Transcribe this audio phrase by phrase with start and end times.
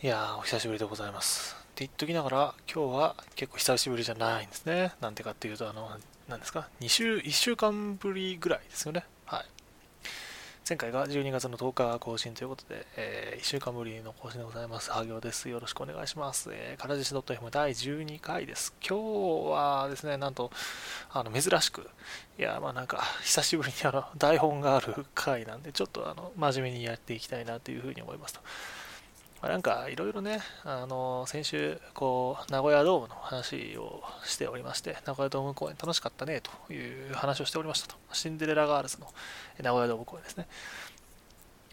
[0.00, 1.56] いやー、お久しぶりでございます。
[1.58, 4.92] って言っときながら、今日は結構久しぶりじゃないんですね。
[5.00, 5.90] なんでかっていうと、あの、
[6.28, 9.04] 何ですか、2週、1週間ぶりぐらいですよね。
[9.24, 9.44] はい。
[10.68, 14.92] 前回が12月の10日更新ということで、え1週間ぶりの更新でございます。
[14.92, 15.48] ハ行です。
[15.48, 16.50] よろしくお願いします。
[16.52, 18.72] えー、からじし .fm 第12回です。
[18.80, 20.52] 今日はですね、なんと、
[21.10, 21.90] あの、珍しく、
[22.38, 28.40] いや、まあなんか、久しぶりにあの、台本がある回なんで、ちょっとあの、真面目にやっていきたいなというふうに思いますと。
[29.42, 37.94] なんかいろいろね、あの先週こう、名古屋ドームの話をしておりまして、名古屋ドーム公演楽しかったねという話をしておりましたと。
[38.12, 39.06] シンデレラガールズの
[39.62, 40.48] 名古屋ドーム公演ですね。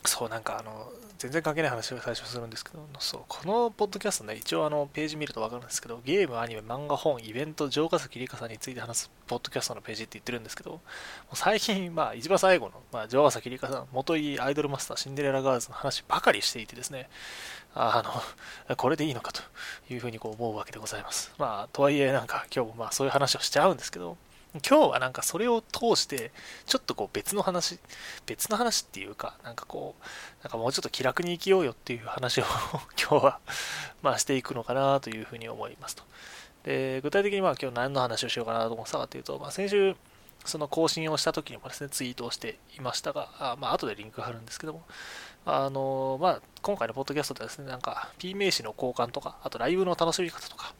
[0.08, 10.80] そう、なんかあの、全然関係ない話を最初するんですけど、そう、このポッドキャストね、一応あの、ページ見るとわかるんですけど、ゲーム、アニメ、漫画、本、イベント、城ヶ崎莉嘉さんについて話すポッドキャストのページって言ってるんですけど、も
[11.34, 17.10] う最近、まあ、一番最後の、まあ、城ヶ崎莉嘉さん、もといアイドルマスター、シンデレラガールズの話ばかりしていてですね、
[17.76, 18.02] あ
[18.70, 19.42] の、これでいいのかと
[19.94, 21.34] いうふうにこう思うわけでございます。
[21.38, 24.18] まあ、とはいえ、なんか今日もまあそういう話をしちゃうんですけど、
[24.66, 26.32] 今日はなんかそれを通して、
[26.66, 27.78] ちょっとこう別の話、
[28.26, 30.04] 別の話っていうか、なんかこう、
[30.44, 32.46] なんかもうちょっと気楽に生きようよっていう話を
[32.98, 33.40] 今日は、
[34.02, 36.04] まあしていくのかなというふうに思いますと。
[36.64, 39.96] で、具体的にまあ今日何の話をしようかなと思ったかっていうと、まあ先週、
[40.46, 44.84] その更新をした時にもですね、ツイートをしていましたが、あまあ後でリンク貼るんですけども、
[45.46, 50.74] あのまあ、今回のポッドキャストではですね、なんか P 名詞の交換とか、あとライブの楽しみ方とか、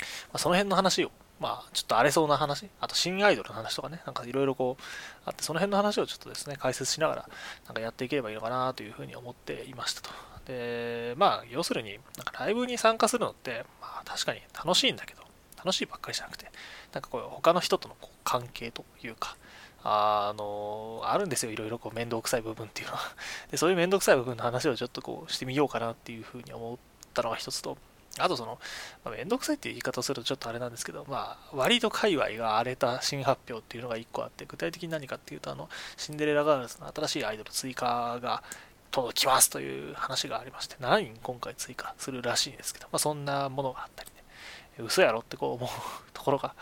[0.00, 4.82] まあ、その辺の話をまあ、ちょっと荒れそうな話、あと新アイドルの話とかね、なんかいろいろこう、
[5.24, 7.28] あって、その辺の話をちょっとですね、解説しながら、
[7.64, 10.10] なんかやっていければいいのかなというふうに思っていましたと。
[10.44, 15.22] で、まあ、要するに、なんかライブに参加するのって、まあ、確かに楽しいんだけど、
[15.56, 16.52] 楽しいばっかりじゃなくて、
[16.92, 19.36] なんかこう、他の人とのこう関係というか、
[19.82, 23.00] あの、あるんですよ、いろいろこう、面倒くさい部分っていうのは。
[23.50, 26.78] で、そういう面倒くさい部分の話をちょっとこう、してみようかなっていうふうに思っ
[27.14, 27.78] たのが一つと、
[28.18, 28.58] あとその、
[29.04, 38.42] まあ、めんどくさいっていう言い方をするとちょっとあれなんですけど、まあ、割と界隈が荒れた新発表っていうのが1個あって、具体的に何かっていうと、あの、シンデレラガールズの新しいアイドル追加が
[38.90, 44.19] 届きますという話がありまして、7人今回追加するらしいんですけど、まあ、そんなものがあったりね、
[44.80, 45.68] 嘘やろってこう思う
[46.12, 46.54] ところが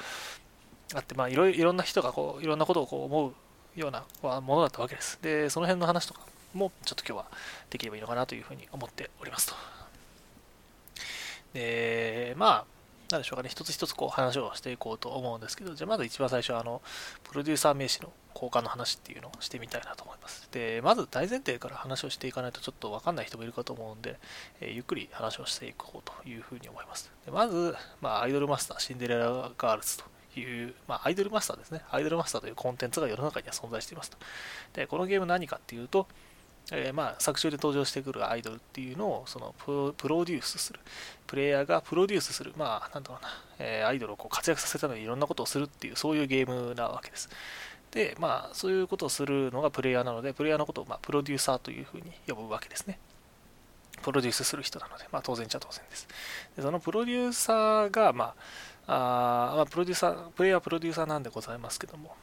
[0.94, 4.04] あって、まあ、いろいろんな人がこう、いろんなことをこう思うような
[4.40, 5.18] ものだったわけです。
[5.22, 6.20] で、その辺の話とか
[6.54, 7.26] もちょっと今日は
[7.70, 9.54] できればいいのかなというふうに思っておりますと。
[11.52, 12.77] で、まあ、
[13.10, 16.82] なんでしょうかね、一つ一つこう話をしていこうと思うんですけど、じゃあまず一番最初は、あの、
[17.24, 20.46] プロデューサー名詞の交換の話っていうのをしてみたいなと思います。
[20.52, 24.18] で、まず大前提から話をしていかないとちょっとわかんない人もいるかと思うんで、
[24.60, 27.10] えー、ゆっくり話をしていこうというふうに思います。
[27.24, 30.04] でまず、まあ、アイドルマスター、シンデレラガールズと
[30.38, 31.80] いう、まあ、アイドルマスターですね。
[31.90, 34.18] アイドルマスターというコンテンツが世の中には存在していますと。
[34.74, 36.06] で、このゲーム何かっていうと、
[36.70, 40.80] えー、まあ作中で登場してくるアイドルっていうのをそのプロデュースする。
[41.26, 42.52] プレイヤーがプロデュースする。
[42.56, 47.28] まあなんだろうな、えー、アイドルをこう活躍させるためにいろんなことをするっていうそういうゲームなわけです。
[47.90, 52.98] でまあそういうことをするのがプレイヤーなのでプレイヤーのことをまあプロデューサーというふうに呼ぶわけですね。
[54.02, 56.06] プロデュースする人なので、まあ、当然ちゃ当然です。
[56.56, 58.34] でそのプロデューサーが、ま
[58.86, 62.14] あ、あまあプロデューサープレイヤープロデューサーなんでございますけども。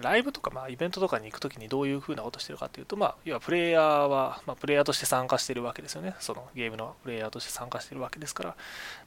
[0.00, 6.14] ライブとか、まあ、イベントとかに行くときにどういうふうなことしてるかというと、まあ、要はプレイヤーは、まあ、プレイヤーとして参加してるわけですよね。
[6.20, 8.56] そのゲームのプレイヤーとして参加してるわけですから、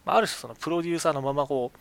[0.06, 1.80] まあ、ある種そのプロデューサーのままこう、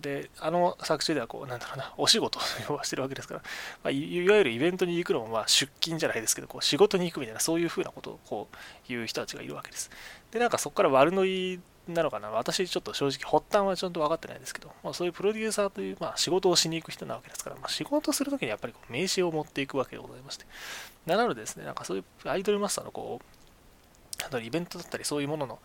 [0.00, 3.40] で、あの作中ではこう、なんだろうな、お仕事を呼ばしてるわけですから、
[3.84, 8.56] まあ、いわゆるイベントに行くのもまあ出勤じゃないですけど、こう仕事に行くみたいな、そういうふうなことをこう
[8.88, 9.90] 言う人たちがいるわけです。
[10.32, 11.60] で、なんかそこから悪ノリ
[11.94, 12.30] なのかな。
[12.30, 20.46] 私ちょっと正直発端はちゃんと分かってないですけど、まあ、そういうプロデューサーという、まあ、仕事をしに行く人なわけですから、まあ、仕事するときにやっぱりこう名刺を持っていくわけでございまして。
[21.06, 23.24] なのでですねなんかそういうアイドルマスターのこう
[24.42, 25.58] イベントだったりそういうものの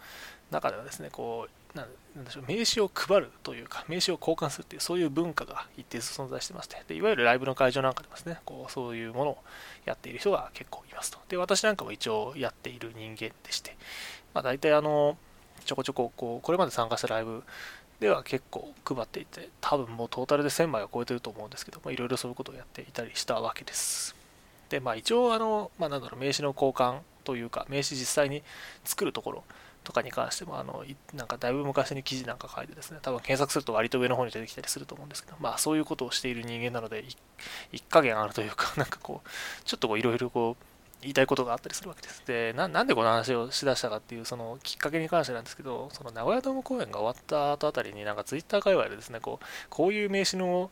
[0.52, 6.82] 中ではですねこうなんでしょう名刺を配るというか名刺を交換するというそういう文化が一定数存在してまして。
[6.88, 9.38] でいわゆるライブの会場なんかでもですねこうそういうものを
[9.86, 11.18] やっている人が結構いますと。
[11.28, 13.76] で私なんかも一応やっている人間でして。
[14.34, 15.18] まあ大体あの
[15.64, 17.44] ちょこちょここうこれまで参加したライブ
[18.00, 24.16] では結構配っていて多分もうトータルで1000枚は超えてると思うんですけどいろいろそういうことをやっていたりしたわけです。
[24.70, 28.44] でまあ一応あの、まあ、なんだろう名刺の交換というか名刺実際に
[28.84, 29.44] 作るところ
[29.84, 30.84] とかに関してもあの
[31.14, 37.06] なんかだいぶ昔に記事なんか書いてですね多分検索すると割と上の方に出てきたりすると思うんですけどまあそういうことをしている人間なので
[37.72, 39.30] 一加減あるというかなんかこう
[39.66, 40.66] ちょっとこういろいろこう
[41.04, 42.24] 言いたいことがあったりするわけです。
[42.26, 50.72] で、なんでこの話をしだしたかっていうそのきっかけに関してなんですけど、その名古屋ドーム公演が終わった後あたりになんかツイッター界隈でですね、こうこういう名刺の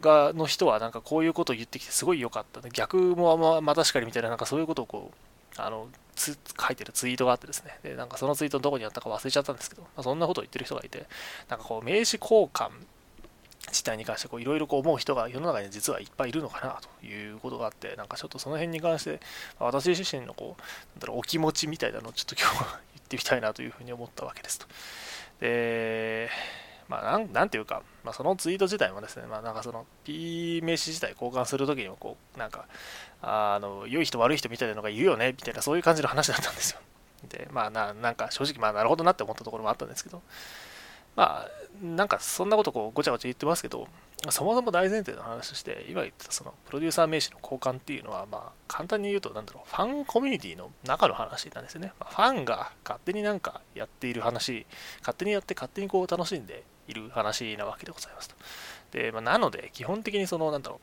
[0.00, 2.60] がの人はなんかこういうことを言ってきてすごい良かった。
[2.70, 6.32] 逆もまま確かにみたいななんかそういうことをこうあの書
[6.72, 11.06] いてるツイートがあってですね、でなんかそのツイートどこにあったか忘れちゃったんですけど、まあ、そんなことを言ってる人がいて、
[11.48, 12.70] なんかこう名刺交換
[13.68, 19.20] 自体に関していろいろ思う人が世の中に実はいっぱいいるのかなということがあって、なんかちょっとその辺に関して、
[19.58, 20.62] 私自身のこう、
[20.96, 24.66] なんだろう、お気持ちみたいなのをちょっと今日は言ってみたいなというふうに思ったわけですと。
[25.40, 26.30] で、
[26.88, 32.66] まあ、なんなんていうか、まあ、そのツイート自体もですね、まあ、なんかその P 名詞自体交換するときにも、こう、なんか、
[33.20, 36.80] あの、良い人悪い人みたいなのがいるよね、みたいな、そういう感じの話だったんですよ。
[37.28, 40.22] で、まあな、なんか正直、まあ、なるほどなって思ったところもあったんですけど、
[41.18, 43.88] まあ、なんかそんなことこうごちゃごちゃ言ってますけど、
[44.30, 51.92] そもそも大前提の話として、今言ったそのプロデューサー名詞の交換っていうのは、まあ、簡単に言うと、なんだろう、ファンコミュニティの中の話なんですよね。
[51.98, 54.64] まあ、ファンが勝手になんかやっている話、
[55.00, 58.36] 勝手にやって勝手にこう楽しんでいる話なわけでございますと。
[58.92, 60.80] で、まあ、なので、基本的にその、なんだろ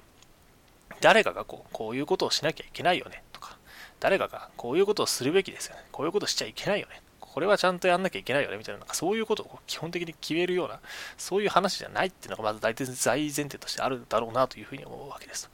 [0.91, 3.57] う、誰かがこうこういうことをしなきゃいけないよねとか、
[4.01, 5.85] 誰かがこういうことをするべきですよね。
[5.93, 7.01] こういうことしちゃいけないよね。
[7.35, 10.79] これはちゃんとやんなきゃいけないよねみたいな、なんかそういうことを基本的に決めるような、
[11.17, 15.49] そういう話じゃないっていうのがまず大前提としてあるだろうなというふうに思うわけです。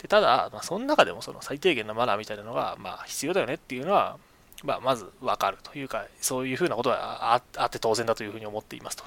[0.00, 4.18] でただ、まあ、その中でもその最低限のマナーみたいなのが、まあ、必要だよねっていうのは、
[4.62, 9.04] まあ、まず分かるというか、そういうふうなことはあって当然だというふうに思っていますと。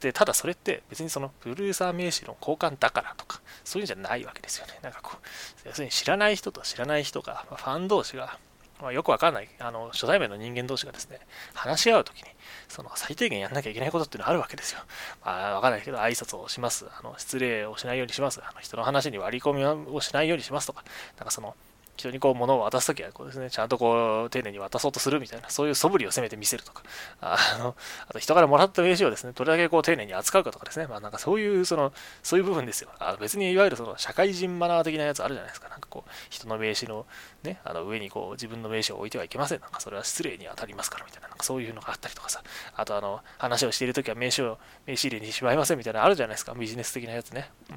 [0.00, 4.78] でただそれって別にそのプロデューサー名詞の交換だからとか、そういうんじゃないわけですよね。
[4.82, 8.38] なんかこう、要するに知らない人と知らない人が、ファン同士が、
[8.80, 11.20] まあ、よくわかんない、あの、初対面の人間同士がですね、
[11.54, 12.28] 話し合うときに、
[12.68, 14.80] その最低限やんなきゃいけないことっていうのはあるわけですよ。
[15.24, 16.86] まあ、わかんないけど、挨拶をします。
[16.98, 18.40] あの、失礼をしないようにします。
[18.42, 20.84] あの人の話に割り込みをしないようにしますとか、
[21.18, 21.54] なんかその、
[22.00, 26.82] 人にこう物を渡すときはこうですね、ちゃんとこう丁寧に渡そうとするみたいな、そういう素振りをせめて見せるとか、
[27.20, 27.76] あの
[28.08, 31.92] あと人からもらった名刺をですね、どれだけこう丁寧に扱うかとかですね、まあなんかそういう、その、
[32.22, 32.90] そういう部分ですよ。
[32.98, 35.68] あの別にいわゆるその社会人マナー的なやつあるじゃないですか。
[35.68, 37.06] なんかこう、人の名刺の
[37.42, 39.60] ね、あの上にこう自分の名刺を置いてはいけません。
[39.60, 42.42] なんかそれは失礼に当たりますからみたいな、なんかそういうのがあったりとかさ、
[42.76, 46.54] あとあの、話をしているときは名刺を、名刺入れにしまいませんみたいなあるじゃないですか。
[46.54, 47.50] ビジネス的なやつね。
[47.70, 47.76] うん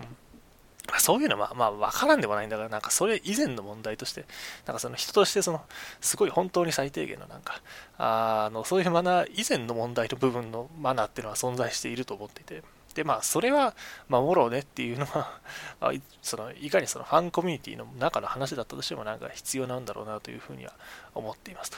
[0.87, 4.25] まあ、そういうのはまあ分からんでもないんだから、なんかそれ以前の問題として、
[4.65, 5.61] なんかその人としてその、
[6.01, 7.61] すごい本当に最低限のなんか、
[7.97, 12.63] あの、そういうマナー以前の問題の部分のマナーっていうのは存在していると思っていて、
[12.93, 13.75] で、まあ、それは
[14.07, 15.39] 守ろうねっていうのは、
[16.21, 20.73] そのいかにそのファンコミュニティの中の話だったとしても、なんか必要なんだろうなというふうには
[21.15, 21.77] 思っていますと。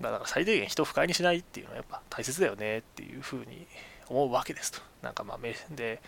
[0.00, 3.66] だから最低限人を不快にしないっていうのはやっぱ大切だよねっていうふうに
[4.08, 4.80] 思うわけですと。
[5.02, 5.38] なんかまあ、
[5.70, 6.00] で、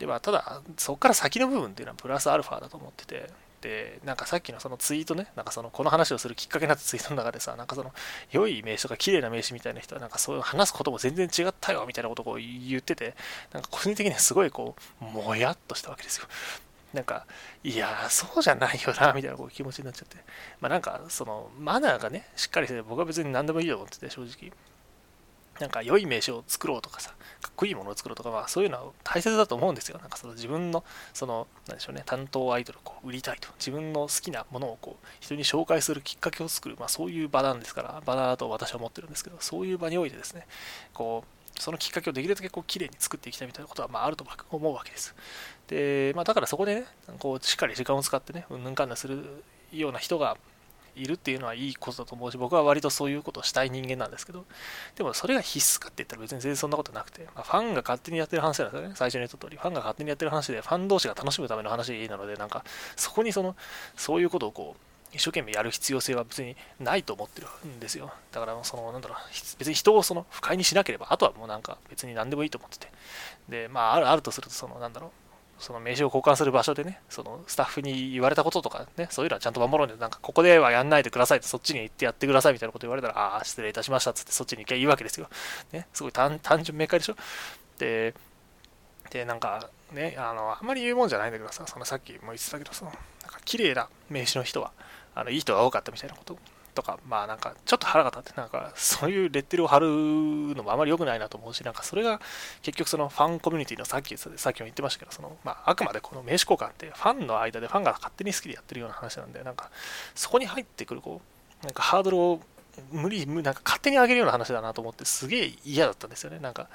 [0.00, 3.30] で、まあ、ただ、そこから先の部分っていうのはプラスアルファだと思ってて、
[3.60, 7.92] で、なんかさっきのそのツイートね、なんかその、この話をするきっかけになったツイートの中でさ、なんかその、
[8.32, 13.14] 良い名詞とか綺麗な名詞みたいな人は、なんかそういう話すことも全然違ったよ、みたいなことを言ってて、
[13.52, 16.26] なんか個人的にはすごいこう、もやっとしたわけですよ。
[16.94, 17.26] なんか、
[17.62, 20.16] いやそうじゃないよな、みたいなこう気持ちになっちゃって。
[20.60, 24.50] まあなんか、その、マナーがね、しっかりして僕は別に何でもいいと思ってて、正直。
[25.60, 27.10] なんか良い名刺を作ろうとかさ、
[27.42, 29.98] かっこいいものを作ろうとか、まあそういうのは大切だと思うんですよ。
[29.98, 33.48] なんかその自分の、その、なんでしょうね、担当アイドルをこう売りたいと。
[33.58, 40.46] 自分の好きなものをこう、人に紹介するきっかけを作る、まあそういう場なんですから、場だと私は思ってるんですけど、そういう場においてですね、
[40.94, 45.14] こう、そのきっかけをできるだけこう綺麗に作っていきたいみたいなことはまああると思うわけです。
[45.68, 46.84] で、まあだからそこでね、
[47.18, 50.38] こうしっかり時間を使ってね、うんぬんかんだするような人が
[51.02, 54.44] いるっていうのはいいことだと思うし、僕は割とそういうことをしたい人間なんですけど、
[54.96, 58.94] でもそれが必須かって言ったら別に全然そんなことなくて、まあ、ファンが勝手にやってる話なんですよね。
[58.96, 62.64] 最初に言った通り、ファンが勝手にやってる話で、ファン同士が楽しむための話なので、なんか、
[62.96, 63.56] そこにその、
[63.96, 68.12] そういうことをこう、一生懸命やる必要性は別にないと思ってるんですよ。
[68.30, 69.18] だから、その、なんだろう、
[69.58, 72.92] 別に人をその不快にしなければ、あとはもうなんか別に何でもいいと思ってて。
[73.48, 75.10] で、まあ、ある、あるとすると、その、なんだろう、
[75.60, 85.28] その名刺を交換する場所でね、そのスタッフに言われたこととかね、そういうのはちゃんと守ろうね、なんかここではやんないでくださいって、そっちに行ってやってくださいみたいなこと言われたら、ああ、失礼いたしましたっつってそっちに行けばいいわけですよ。
[85.72, 87.16] ね、すごい単純明快でしょ。
[87.78, 88.14] で、
[89.10, 94.72] で、なんかね、あの、あんまり言うもんじゃないんだけどさ、そのさっきも言ってたけど、その、なんか綺麗な名刺の人は、
[95.14, 96.38] あのいい人が多かったみたいなこと
[96.80, 102.20] とか、まあなんか、ちょっと腹が立って、なんか、そういうレッテルを貼るのもあまり良くないなと思うし、なんかそれが
[102.62, 109.70] 結局そのファンコミュニティのさっき、さっきも言ってましたけど、その、まああくまでこの名刺交換ってファンの間でファンが勝手に好きでやってるような話なんで、なんか、
[110.14, 111.20] そこに入ってくる、こ
[111.62, 112.40] う、なんかハードルを
[112.92, 116.38] 無理、なんか勝手に上げるような話だなと思って、すげえ嫌だったんですよね。
[116.38, 116.68] なんか、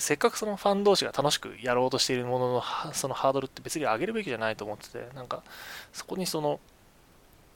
[0.00, 2.62] せっかくそのファン同士が楽しくやろうとしているものの、
[2.92, 5.42] そのハードルって別に上げるべきじゃないと思ってて、なんか、
[5.92, 6.58] そこにその、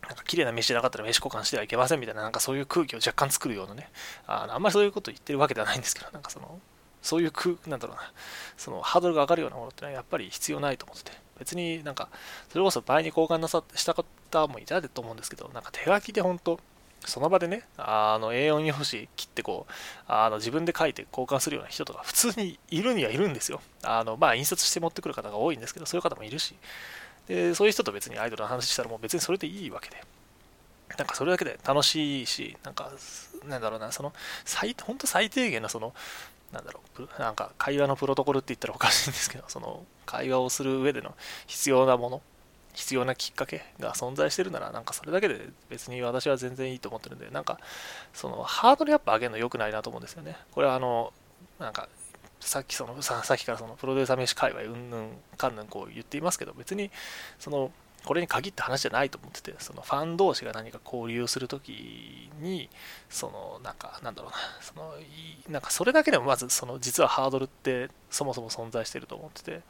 [0.03, 3.91] なんか綺麗な飯じゃなかったら飯交換してはいけませんみたいな、なんかそういう空気を若干作るようなね、
[4.27, 6.59] あのあんまりそういうこと言ってるわけではないんですけど、なんかその、
[7.03, 8.13] そういう空、なんだろうな、
[8.57, 12.09] そのハードルが上がるようなものってのはやっぱり必要ないと思ってて、別になんか、
[12.51, 16.61] それこそ倍に交換なさした方もいたと思うんですけど、なんか手書きで本当、
[17.07, 19.73] その場でね、あの A4 用紙切ってこう、
[20.07, 23.63] あの自分で書いて交換するような人とか普通にいるにはいるんですよ。
[23.83, 26.55] あのまあ印刷して持ってくる方が多いんですけど、そういう方もいるし、
[27.31, 30.03] でそういう人と別にアイドルの話したらもう別にそれでいいわけで。
[30.99, 32.91] なんかそれだけで楽しいし、なんか、
[33.47, 34.13] なんだろうな、その、
[34.45, 35.95] 最、本当最低限のその、
[36.53, 41.15] なんだろう、なんか会話のプロトコルって言ったらおかしいんですけど、その会話をする上での
[41.47, 42.23] 必要なもの
[42.75, 47.61] 必要なきっかけが存在してるなら、なんかそれだけで別に私は全然いいと思ってるんで、なんか、
[48.13, 50.37] そのハードルやっぱ上げるの良くないなと思うんですよね。
[50.53, 51.13] これはあの、
[51.59, 51.89] なんか、
[52.41, 56.91] さっきそのささっきからそのプロデューサー飯界隈うんぬんかんぬんこう言っていますけど別に
[57.39, 57.71] その
[58.05, 62.69] これに限った話じゃないと思っててそのファン同士が何か交流するときに
[63.11, 64.95] そのなんかなんだろうなその
[65.51, 69.61] なんかそれだけでもまずその実はハードルってそもそも存在してると思ってて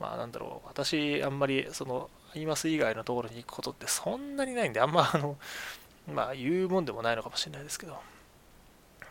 [0.00, 5.36] まあなんだろう私あんまりそのアイマス以外のところに行くことってそんなにないんであんまあの
[6.12, 7.98] まあ言うもんでもないのかもしれないですけど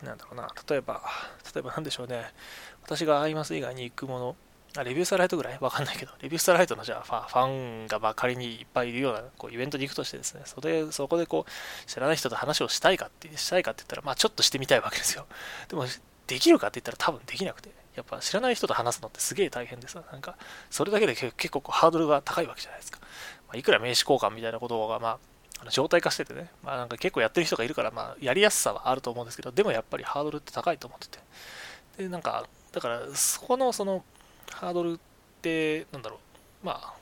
[0.01, 1.01] なんだろうな例えば
[1.53, 2.31] 例えば何でしょうね。
[2.85, 4.35] 私がアイマス以外に行くもの
[4.77, 5.57] あレビュースターライトぐらい？
[5.61, 7.47] わかんないけど、レビュースターライトのじゃあファ
[7.85, 15.25] ンがまあ仮にいっぱいいるようなこうイベントに行くとしてですね、それそこでこう知らない人と話をしたいかってしたいかって言ったら、まあちょっとしてみたいわけですよ。
[15.69, 15.85] でも、
[16.27, 20.37] できるかって言ったら多分できなくて、やっぱ知らない人と話すのってすげえ大変でさ、なんか、
[20.69, 22.99] それだけで結構ハードルが高いわけじゃないですか。
[23.47, 25.19] まあ、いくら名刺交換みたいなことが、まあ、
[25.61, 31.19] あの状態化しててね、まあなんか結構やってる人がいるから、まあやりやすさはあると思うんですけど、でもやっぱりハードルって高いと思ってて。
[31.97, 34.03] で、なんか、だから、そこのその
[34.51, 34.97] ハードルっ
[35.41, 36.17] て、なんだろ
[36.61, 36.93] う、まあ、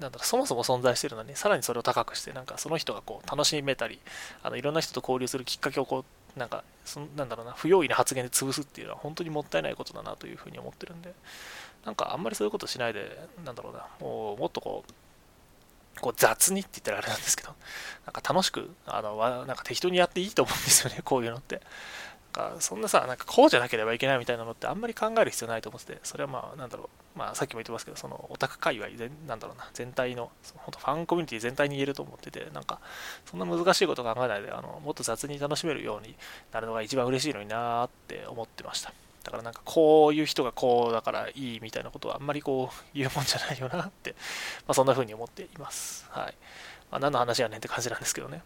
[0.00, 4.00] なんだろう、そもそも存在してるのに、さらにそれを高くして、なんかその人がこう楽しめたり、
[4.42, 11.12] あのいろんな人と交流するきっかけをこう、なんか、そなんだろうな、不用意な発言で潰すっていうのは本当にもったいないことだなというふうに思ってるんで、
[11.84, 17.54] なんかあんまりそういうことしないで、なんだろうな、もうもっとこう、こう雑にって言ったらあれなんですけど、
[18.06, 21.60] なんか楽しく、あの、なんか適当にやっていいと思うんですよね、こういうのって。
[22.30, 32.80] かそんなさ、なんかこうじゃなければいけないみたいなのってあんまり考える必要ないと思ってて、それはまあ、なんだろう、まあさっきも言ってますけど、そのオタク界隈全、なんだろうな、全体の、本当ファンコミュニティ全体に言えると思ってて、なんか、
[33.26, 36.14] そんな難しいこと考えないで、あのもっと雑に楽しめるように
[36.52, 38.92] なるのが一番嬉しいのになーって思ってました。
[39.24, 44.12] だからなんかこういう人がこうだからいいみたいなことはあんまりこう言うもんじゃないよなって、
[44.66, 46.06] まあ、そんな風に思っています。
[46.10, 46.34] はい。
[46.90, 48.42] まあ、何の話やねんって感じなんですけどね。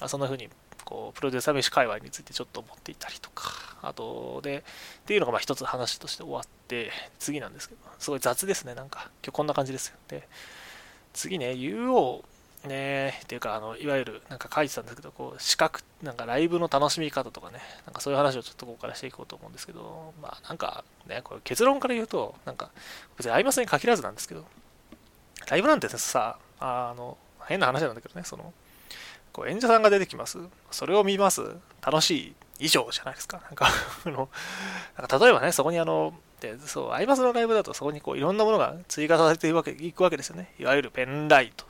[0.00, 0.50] あそんな風に
[0.86, 4.64] こうプロデューサー飯界隈についてちょっと思っていたりとか、あとで、
[5.02, 9.10] っていうのがまあ一つ話として終わって、次なんですけど、すごい雑ですね、なんか。
[9.22, 9.96] 今日こんな感じですよ。
[10.08, 10.26] で、
[11.12, 12.24] 次ね、UO
[12.66, 22.70] ねっていうか、あの、いわゆる、なんか書いてたんですけど、こう、視覚、なんかライブの楽しみ方とかね、なんかそういう話をちょっとここからしていこうと思うんですけど、まあなんかね、これ結論から言うと、なんか、
[23.16, 24.44] 別にアイマスに限らずなんですけど、
[25.48, 27.16] ライブなんてさ、あの、
[27.46, 28.52] 変な話なんだけどね、その、
[29.36, 30.38] こう演者さんが出てきます。
[30.70, 31.42] それを見ます。
[31.84, 33.42] 楽しい以上じゃないですか。
[33.44, 33.68] なんか
[34.06, 34.30] あの、
[34.96, 40.54] なんか例えばね、そこにあの、でそう、アイマスのライブだとそこにこういろんなものが追加されていくわけいくわけですよね。
[40.58, 41.66] いわゆるペンライト、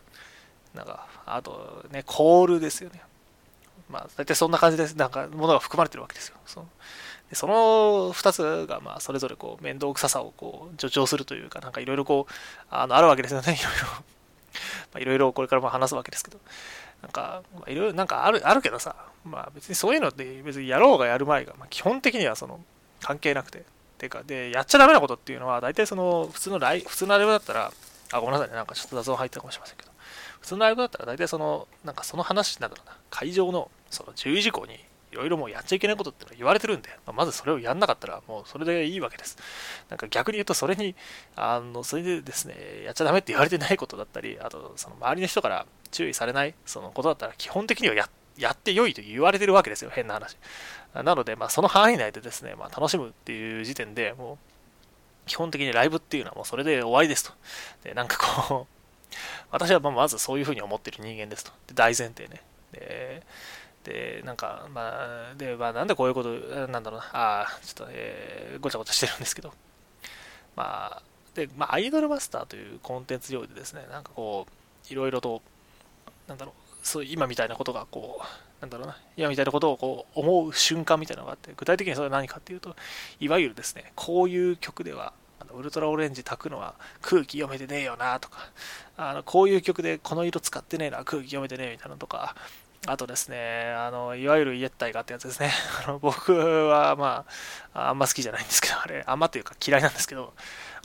[0.74, 3.02] なんか、あとね、コールですよね。
[3.90, 6.36] まあ、大体そんな感じです、なんか、ものが含まれてるわけですよ。
[6.46, 6.68] その
[7.30, 12.32] でその2つが、まあ、それぞれこう、面倒くささをこう、助長するというか、なんかいろいろこう、
[12.70, 13.88] あの、あるわけですよね、いろいろ。
[13.88, 16.38] まあ、いろいろこれからも話すわけですけど。
[17.02, 22.60] なんか、いろいろ、なんかある、あるけどさ、まあ別にそういうのって別にやろうがやる前が、まあ、基本的にはその、
[23.00, 23.64] 関係なくて。
[23.98, 27.72] てか、で、やっちゃダメなことっていうのは、大体その、普通のライ、普通のライブだったら、
[28.12, 29.90] あ、ごめんなさいね、なんかちょっと雑音入ったかもしれませんけど、
[30.40, 34.78] 普通のライブだったら大体その、なんかその話なんだろうな、会場のその注意事項に
[35.16, 39.36] いろいろもうやっちゃいけないことってのは言われてるんで、まあ、まずそれをやんなかったらもうそれでいいわけです。
[39.88, 40.94] なんか逆に言うとそれに、
[41.34, 50.36] あの、それでですね、やっちゃダメって言われてないことだったり、あとその周りの人から注意されないそのことだったら基本的にはややって良いと言われてるわけですよ、変な話。
[50.94, 54.38] なので、まあ、その範囲内でですね、まあ、楽しむっていう時点でもう、
[55.26, 57.32] 基本的にライブっていうのはもうそれで終わりですと。
[57.82, 58.76] で、なんかこう
[59.50, 61.52] 私はまずそういうふうに思ってる人間ですと。
[61.66, 62.42] で大前提ね。
[64.24, 66.30] なんか、まあ、で、まあ、なんでこういうこと、
[66.68, 69.52] なんだろうな、あ、ちょっと、えー、ごちゃごちゃしてるんですけど、
[70.56, 71.02] まあ、
[71.34, 75.42] で、まあ、アイドルマスターというコンテンツ上でですね、なんかこう、いろいろと、
[76.26, 78.24] なんだろう、そう今みたいなことがこう、
[78.60, 82.74] なんだろうな、今みたいなことをこう思う瞬間みたいなのがあって、具体的にそれは何かっていうと、
[83.20, 88.50] いわゆるですね、こういう曲では、あのウルトラオレンジ炊くのは空気読めてねえよなとか、
[88.96, 92.34] あのこういう曲でこの色使ってねえな、空気読めてねえみたいなのとか、
[92.86, 95.52] あとですね、あの、いわゆるイエッタイガーってやつですね。
[95.86, 97.24] あの僕は、ま
[97.74, 100.32] あ、あんま好きじゃないんですけど、あれ、あんまというか嫌いなんですけど、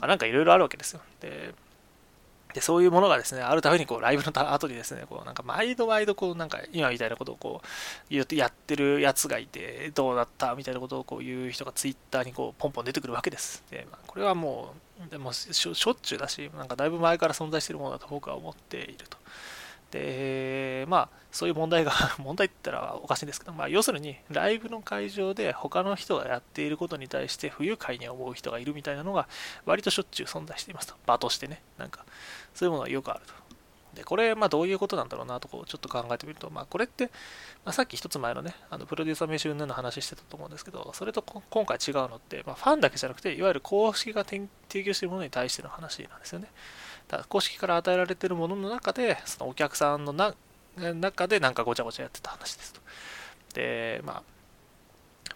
[0.00, 1.00] あなんかいろいろあるわけですよ。
[1.20, 1.54] で、
[2.54, 7.66] で、そういうものがですね、あるためにこうライブの後にですね、こうなんか毎度毎度こうなんか今みたいなことをこう
[8.10, 10.54] 言ってやってるやつがいて、どうだった？
[10.54, 13.64] みたいなことをこういう人がツイッターにこうポンポン出てくるわけです。
[13.70, 14.74] で、まあ、これはも
[15.06, 19.16] う、でもしょっちゅうだし、なんかだいぶ前から存在してるものだと僕は思っていると。
[19.92, 29.28] で、まあ、そういう問題が 問題って言ったらおかしいんですけど、まあ、要するに、ライブの会場で他の人がやっていることに対して不愉快に思う人がいるみたいなのが、
[29.66, 30.94] 割としょっちゅう存在していますと。
[31.06, 31.62] 場としてね。
[31.76, 32.04] なんか、
[32.54, 33.34] そういうものがよくあると。
[33.94, 37.10] で、これ、まあ、どういうことなんだろうなとこうちょっと考えてみると、まあ、これって、
[37.64, 46.48] まあ、さっき一つ前のね、あのプロデューサー名刺云々の話してたと思うんですけど、それと今回違うのって、まあ、ファンだけじゃなくて、いわゆる公式が提供しているものに対しての話なんですよね。
[47.28, 50.34] 公式から与えられているものの中で、そのお客さんのな
[50.76, 52.80] 中でなんかごちゃごちゃやってた話ですと。
[53.54, 54.22] で、まあ、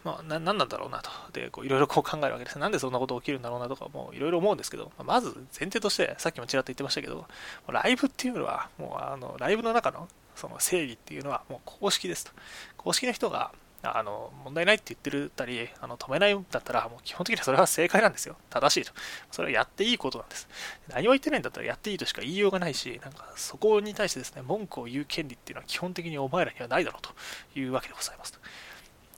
[0.04, 1.11] まあ、な何なんだろうなと。
[1.33, 2.59] で、いろいろこう考えるわけです。
[2.59, 7.26] なんでそんなこと起きるんだろうなとか、もういろいろ思うんですけど、まず前提として、さっきもちらっと言ってましたけど、
[7.68, 12.33] ライブっていうのは、もうあのライブの中のその正義っていうのはもう公式ですと。
[12.76, 13.52] 公式の人が
[13.94, 18.92] あの問題ないって言ってるたりあの止めないんだったらもう基本的にはそれは正解なんですよ正しいと
[19.30, 20.48] それはやっていいことなんです
[20.88, 28.38] 何も言ってないんだったらやっていいとしか言いようがないしなんかそこに対してですね文句を言う権利っていうのは基本的にお前らにはないだろうというわけでございますと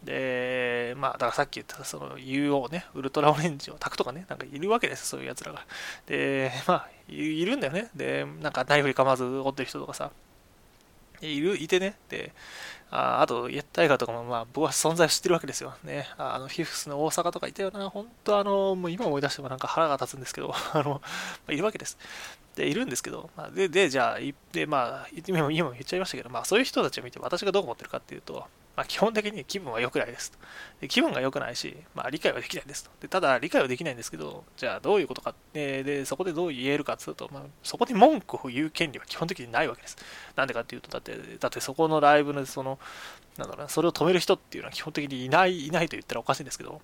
[0.05, 5.65] で、まあ、だからさっき言ったその UO ね、ウルトラオレンジを炊くとかね、なんかいるわけです、そういう奴らが。
[6.07, 7.89] で、まあ、いるんだよね。
[7.95, 10.11] で、なんかナイフにかまず折ってる人とかさ、
[11.21, 11.97] いる、いてね。
[12.09, 12.33] で、
[12.91, 15.75] ああと、イエッタイガーとかも、まあ、僕は存在してるわけですよ。
[15.85, 16.09] ね。
[16.17, 17.91] あの、フィフスの大阪とかいたよな。
[17.91, 21.01] 本当あの、もう今思い出してもなんか腹が立つんですけど、 あの、ま
[21.49, 21.99] あ、いるわけです。
[22.57, 24.19] で、いるんですけど、まあ、で、で、じゃあ、
[24.53, 28.47] で、まあ、今も言っちゃいましたけど、まあ、そういう人たちを見て私がどう思ってるかっていうと、
[28.79, 30.39] まあ、基本的に気分は良くないですと。
[30.81, 32.91] で気分が良くないし、まあ、理解はできないですと。
[33.01, 39.97] でただ、理解はできないんですけど、じゃあどういうことか、ででそこでどう言えるかというと、まあ、そこで文句を言う権利は基本的にないわけです。
[40.37, 42.79] なんでかっていうと、だって、だってそこのライブのその、
[43.37, 46.81] なんだろうな、それを止める人っていうのは基本的にいない、いないと言ったらおかしいんですけど、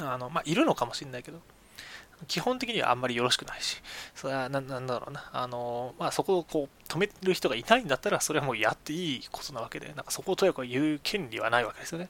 [0.00, 1.40] あの、まあ、いるのかもしれないけど、
[2.28, 3.80] 基本的にはあんまりよろしくないし、
[4.14, 12.08] それはなんだろうな、あのまあ、そこをこう止める人がいないんだったら、それはもうやっていいことなわけで、なんかそこをとやかく言う権利はないわけですよね。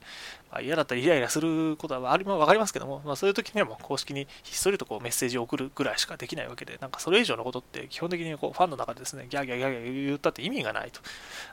[0.51, 11.01] まあ、嫌だったらイライラすることはあり、ま、分かりますけども、まあ、そういう時にはもう公式にひっそりとこうメッセージを送るぐらいしかできないわけで、なんかそれ以上のことって基本的にこうファンの中でですね、ギャーギャーギャーギャー言ったって意味がないと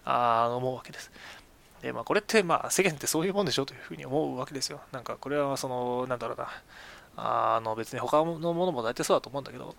[0.04, 1.10] あ思うわけです。
[1.82, 4.80] で、まあ、これってまあ世間ってそういうもんでしょというふうに思うわけですよ。
[4.92, 6.48] なんかこれはその、なんだろうな、
[7.16, 9.74] あの別に他のものも大体そうだと思うんだけど、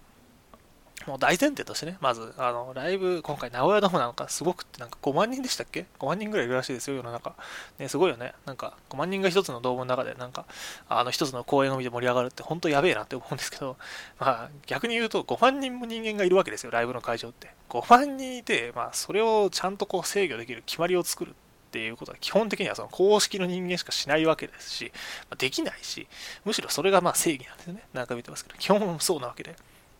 [1.07, 7.33] もう大前提としてね、まず、あの、ライブ、今回、名古屋ドームなんかすごくって、なんか5万人でしたっけ ?5 万人ぐらいいるらしいですよ、世の中。
[7.79, 8.33] ね、すごいよね。
[8.45, 10.45] なんか、5万人が一つのドームの中で、なんか、
[10.89, 13.77] あの、一つの公演を見て盛り上がるって、本当やべえなって思うんですけど、
[14.19, 17.49] まあ、逆に言うと、5万人も人間がいるわけですよ、ライブの会場って。
[17.69, 21.35] 5万人いて、まあ、それをちゃんとこう制御できる決まりを作る
[21.71, 24.91] ていうことは基本的にはその公式の人間しかしないわけですし、
[25.29, 26.07] まあ、できないし、
[26.43, 27.83] むしろそれがまあ正義なんですよね。
[27.93, 29.55] なんか見てますけど、基本そうなわけで。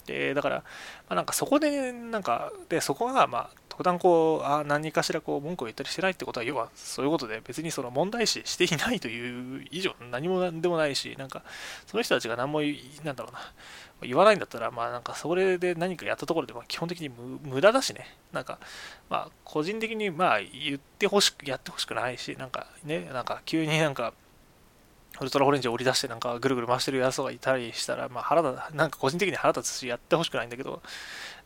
[0.06, 0.64] で、だから、ま
[1.10, 3.50] あ、なんかそこで、なんか、で、そこがまあ、
[3.82, 11.42] 特段こう、あ何かしらこう文句を言ったりしてないってことは、要はそういうことで別にその問題視していないという以上何もなんでもないし、なんか、
[11.88, 12.62] その人たちが何も、
[13.04, 13.40] なんだろうな、
[14.04, 18.60] 言わないんだったら、まあなんかそれで何かやったところで、まあ基本的に無駄だしね、なんか、
[19.10, 24.14] まあ個人的にまあ言ってほしく、やってほしくないし、なんかね、なんか急になんか、
[25.20, 30.84] ウルトラオレンジを売り出してなんかぐるぐる回してるやつがいたりしたら、まあ腹だ、なんか個人的に腹立つし、やってほしくないんだけど、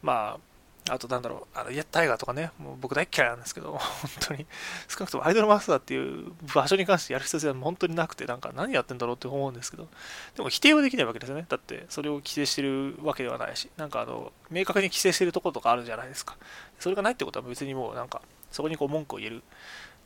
[0.02, 0.55] まあ、
[0.88, 3.82] あとなんだろう、あの、いや、タイガーとかね、もう僕大嫌いなんですけど、 本
[4.20, 4.46] 当に、
[4.88, 9.88] 少なくともアイドルマスターっていう場所に関してやる必要性は本当になくて、なんか何やってんだろうって思うんですけど、
[10.36, 11.46] でも否定はできないわけですよね。
[11.50, 16.38] だって、それを規制してるわけではないし、なんかあの、明確に規制してるところとかあるじゃないですか。
[16.80, 18.22] それがないってことは別にもうなんか、
[18.52, 19.44] そこにこう文句を言える、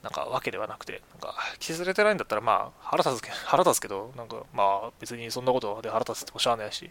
[0.01, 6.89] なんかわけではなくて、なんか、規制されてないんだったら、まあ、腹立つけ、腹立つけど、なんか、まあ、別にそんなことで腹立つってもしゃあないし、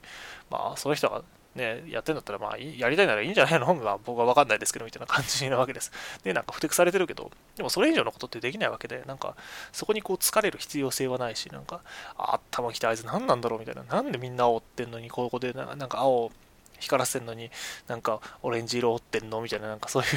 [0.51, 1.23] まあ、その人が
[1.59, 3.75] ね、やってんだったら、まあ、やりたいならいいんじゃないの？
[3.75, 5.93] まあ、僕は分かんないですけど、みたいな感じなわけです。
[6.25, 9.37] で、なんか、ふてくされてるけど、でもそれ以上のことってできないわけで、なんか、
[9.73, 11.83] そこにこう、疲れる必要性はないし、なんか、
[12.17, 13.61] あ頭きたあいつ何なんだろう？
[13.61, 16.33] みたいな、なんでみんな青ってんのに、ここでな、なんか青、
[16.81, 17.51] 光らせてんのに
[17.89, 19.41] なんかオレンジ色折ってんの？
[19.41, 20.09] みたいななんかそういう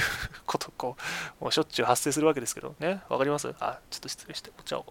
[0.45, 0.95] ことこ
[1.39, 3.51] うもうしょっちゅう発生するわけですけどねわかります？
[3.59, 4.51] あちょっと失礼して。
[4.59, 4.85] お茶を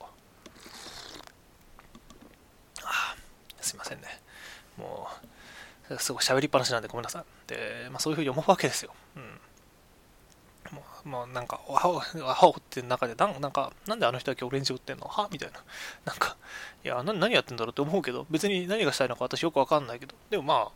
[2.82, 3.14] あ
[3.60, 4.20] すいませんね。
[4.76, 5.26] もう
[5.98, 7.24] すごい喋りっぱなしなんでごめんなさい。
[7.48, 8.92] で、まあ、そういうふうに思うわけですよ。
[9.16, 9.40] うん。
[10.76, 15.06] もう、もうなんか、アホ、アホって中で、なんか、なんであの人だけオレンジ売ってんの？
[15.06, 15.28] は？
[15.32, 15.60] みたいな。
[16.04, 16.36] なんか、
[16.84, 20.68] いや、何やってんだろうって思うけど、別に何がしたいのか私よくわかんないけど、でもまあ、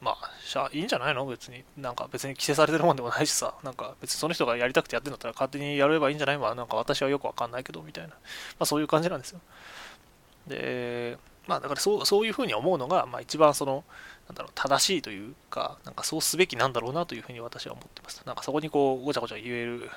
[0.00, 1.24] まあ、しゃいいんじゃないの？
[1.26, 1.64] 別に。
[1.76, 6.38] なんか別に規制されてるもんでもないしさ、なんか別にその人がやりたくてやってんだったら勝手にやればいいんじゃない？
[6.38, 8.10] まあなんか私はよくわかんないけど、みたいな。
[8.10, 8.16] ま
[8.60, 9.40] あそういう感じなんですよ。
[10.46, 13.82] で、まあだからそうそういうふうに思うのが、まあ一番その、
[14.28, 18.22] なんだろう、正しいというか、なんかそうすべきなんだろうなというふうに私は思ってます。
[18.26, 19.90] なんかそこにこう、ごちゃごちゃ言える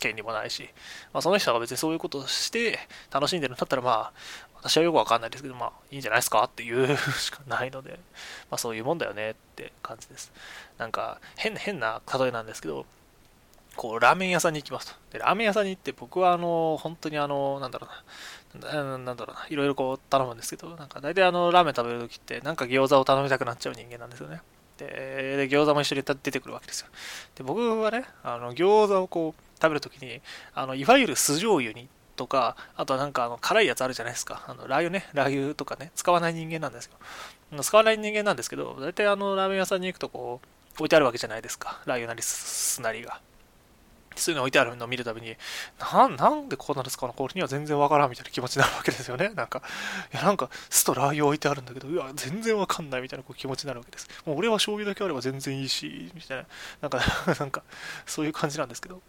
[0.00, 0.68] 権利もないし、
[1.12, 2.78] まあその人が別にそういうことをして
[3.10, 4.12] 楽しんでるんだったら、まあ
[4.56, 7.98] 私はよくわかんないですけど、まあいいんじゃないですかっていうしかないので、
[8.50, 10.32] まあそういうもんだよねって感じです。
[10.78, 12.84] なんか変な変な例えなんですけど、
[13.76, 14.94] こうラーメン屋さんに行きますと。
[15.12, 17.88] で、ラーメン屋さんに行って僕はあの、本当にあの、なんだろ
[18.54, 24.40] うな、なんだろうな、いろいろこう頼むんですけど、なんか大体あの、ラーメン食べるときって、なんか餃子を頼みたくなっちゃう人間なんですよね。
[24.78, 26.88] で、餃子も一緒に出てくるわけですよ。
[27.34, 30.20] で、僕はね、あの、餃子をこう、食べるときに、
[30.54, 34.44] あの、いわゆる酢醤油にとか、あとはなんかあの辛いやつあるじゃないですか。
[34.48, 36.92] あのラー油ね、ラー油とかね、使わない人間なんですよ。
[37.62, 41.80] 使わない人間なんですけど、大体あのラーメン屋さんに行くとこう、置いてあるわけじゃないですか。
[41.86, 43.20] ラー油なり酢なりが。
[44.20, 45.36] そういうの置いてあるのを見るたびに、
[45.78, 49.30] ななんでこうなんですかこれには全然わからんみたいな気持ちになるわけですよね。
[49.30, 49.62] なんか、
[50.12, 54.08] いやなんか、酢とラー油置いてあるんだけど、うわ、全然わかんないみたいなこう気持ちになるわけです。
[54.24, 56.46] もう俺は醤油だけあれば全然いいし、みたいな、
[56.82, 57.00] なんか、
[57.38, 57.62] なんか、
[58.06, 59.00] そういう感じなんですけど。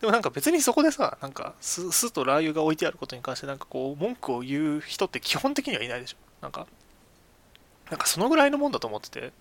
[0.00, 6.16] でもなんか別にそこでさ、なんか酢、酢とラー油が置いてあることに関してなんかこう、文句を言う人って基本的にはいないでしょ。
[6.40, 6.66] なんか、
[7.90, 9.32] なんかそのぐらいのもんだと思ってて、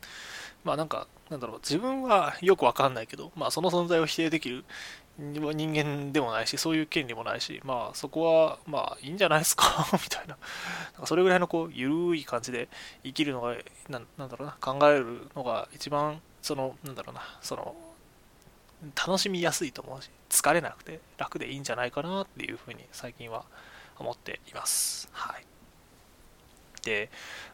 [0.63, 4.65] まあなんか、なんだろう、自分はよくわかんないけど、まあその存在を否定できる
[5.17, 10.37] 人間でもないし、そういう権利もないし、まあそこは、まあいいんじゃないですか みたいな。
[10.93, 12.69] なんかそれぐらいのこう、ゆるい感じで
[13.03, 13.55] 生きるのが、
[13.89, 17.75] ななんだろうな、考えるのが一番、その、なんだろうな、その、
[18.95, 23.45] 楽しみやすいと思うし、疲れなくて楽でいいんじゃないかなっていうふうに最近は
[23.97, 25.09] 思っています。
[25.11, 25.45] はい。
[26.83, 27.09] で、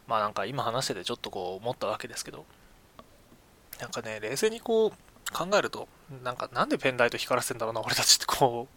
[0.08, 2.46] まあなんか今話しててちょっとこう思ったわけですけど、
[3.80, 4.92] なんかね、冷静にこう
[5.34, 5.88] 考えると、
[6.24, 8.76] なんかなんでペンライト光らせてんだろうな、俺たちってこう、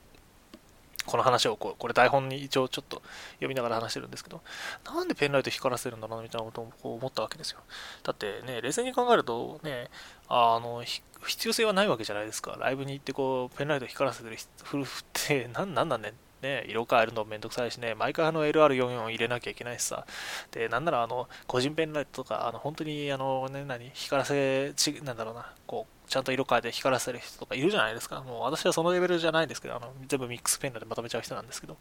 [1.06, 3.02] この話をこう、これ台本に一応ちょっと
[3.36, 4.42] 読みながら話してるんですけど、
[4.84, 7.60] なんでペンライト光らせるんだろうな、みたいなことを思ったわけですよ。
[8.02, 9.88] だってね、冷静に考えるとね、
[10.28, 10.84] あの、
[11.26, 12.56] 必要性はないわけじゃないですか。
[12.58, 20.06] ライブに行ってこう、ペンライト光らせてる夫婦って、なんなんだねね、色変えるのめんどくさいしね、毎回あの LR44 入れなきゃいけないしさ、
[20.52, 28.20] で、なんならあの、個人ペンライトとか、あの、本当にあの、ね、何、光らせ、ち、なんだろうな、こう、ちゃんと色変えて光らせる人とかいるじゃないですか。
[28.22, 31.76] もう私はそのレベルじゃないんですけど、あの、全部ミックスペンでまとめちゃう人なんですけど、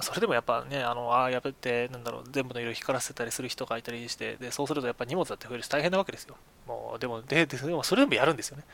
[0.00, 6.36] それでもやっぱね、あの、ああ、やべって、なんだろう、全部の色光らせたりする人がいたりして、で、そうするとやっぱ荷物だって増えるし大変なわけですよ。
[6.66, 8.64] もう、でも、で、でもそれでもやるんですよね。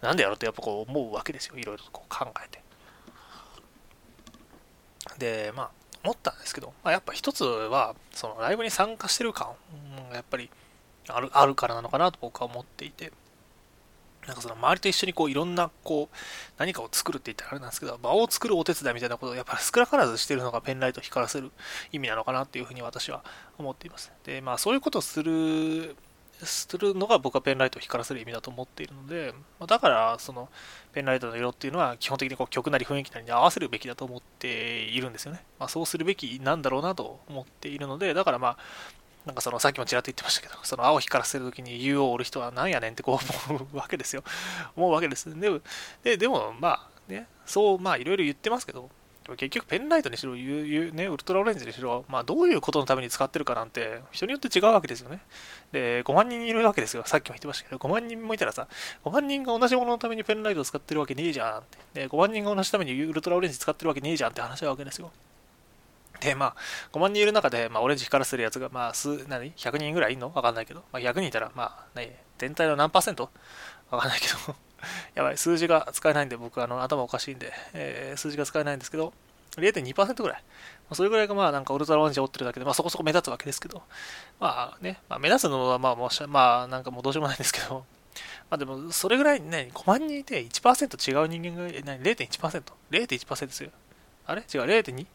[0.00, 1.58] なんでやろうってやっぱこう思うわけですよ。
[1.58, 2.62] いろいろとこう考えて。
[5.18, 5.70] で、まあ、
[6.02, 9.48] 思ったんですけど、まあ、やっぱ一つは、そのライブに参加してる感、
[10.08, 10.50] うん、やっぱり
[11.08, 13.12] あるあるからなのかなと僕は思っていて、
[14.26, 16.16] なんかその周りと一緒にこういろんなこう
[16.58, 21.50] 何かを作るって言ったらあれなんですけど、場を作るお手伝いみたいなことをやっぱり少なからずしてるのがペンライト光らせる
[21.92, 23.24] 意味なのかなっていうふうに私は
[23.58, 24.12] 思っています。
[24.24, 25.96] で、まあそういうことをする
[26.46, 29.34] するのが僕はペンライトを光らせる意味だと思っているので、
[29.66, 30.48] だからその
[30.92, 35.44] ペンライトの色っていうのは基本的にこう曲なり雰囲気なりに合わせるべきだと思っているんですよね。
[35.58, 38.56] まあ、そうするべきなんだろうなと思っているので、だからまあ、
[39.26, 44.24] なんかそのさっきもちらっと言ってましたけど、その青を光らせるときに U を折る人はなんやねんってこう思うわけですよ。
[44.76, 45.38] 思うわけです。
[45.38, 45.50] で、
[46.02, 48.88] ででもまあね、そうまあいろいろ言ってますけど、
[49.36, 55.20] 結局ペンライトにしろ、ね、ウルトラオレンジにしろ、まあ、どういうことのために使ってるかなんて、人によって違うわけですよね。
[55.70, 57.04] で、5万人いるわけですよ。
[57.06, 58.66] さっきも言ってましたけど、5万人もいたらさ、
[59.04, 62.00] 5万人が同じもののためにペンライトを使ってるわけねえじゃんって。
[62.00, 65.12] で、5万人が同じためにウルトラオレンジ使ってるわけねえじゃんって話なわけですよ。
[66.20, 66.56] で、まあ、
[66.92, 70.32] 5万人いる中で、まあ、オレンジ光らせるやつが、まあ、数、何 ?100 人ぐらいいんの？
[70.34, 73.30] わかんないけど、まあ、100人いたら、まあ、ね、全体の何パーセント？
[73.90, 74.54] わかんないけど
[75.14, 79.12] やばい、数字が使えないんで、僕、あの、頭おかしいんで、えー、数字が使えないんですけど、
[79.56, 80.38] 0.2%ぐらい。
[80.38, 80.42] ま
[80.90, 83.82] あ、それぐらいがまあなんかウルトラオレンジを追ってるだけで、まあそこそこ目立つわけですけど、
[84.38, 87.84] まあね、まあ、目立つのはまあもし、まあなんかもうどうしようもないんですけど、
[88.48, 93.70] まあでもそれぐらいね、5万人いて1%違う人間が、0.1%?0.1% ですよ。
[94.26, 94.42] あれ？
[94.42, 95.06] 違う、0.2?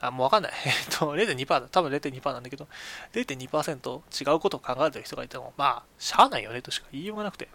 [0.00, 0.52] あ、もうわかんない。
[0.66, 1.60] えっと、0.2%だ。
[1.68, 2.66] 多分0.2%なんだけど、
[3.12, 7.48] 0.2%違うことを考えてる人がいても、まあ、しゃあないよねとしか言いようがなくて。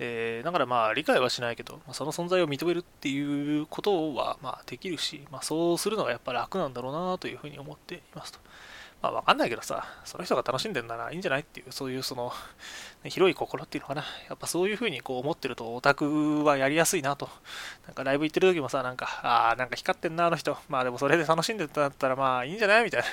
[0.00, 8.38] でだからまあ理解はしないけど、まあ、その存在を認めるっていうことはまあできるし、まあ、そうするのがやっぱ楽なんだろうなというふうに思っていますと。
[9.02, 12.32] まあわかんないけどさ、その人が楽しんでんならいいんじゃないっていう、そういうその、
[13.02, 14.04] ね、広い心っていうのかな。
[14.28, 17.30] やっぱそういう風にこう思ってるとオタクはやりやすいなと。
[17.86, 20.56] なんかライブ行ってる時もさ、なんか、ああ、なんか光ってんな、あの人。
[20.68, 22.84] まあでもそれで楽しんでたんだったらまあいいんじゃない？
[22.84, 23.06] みたいな。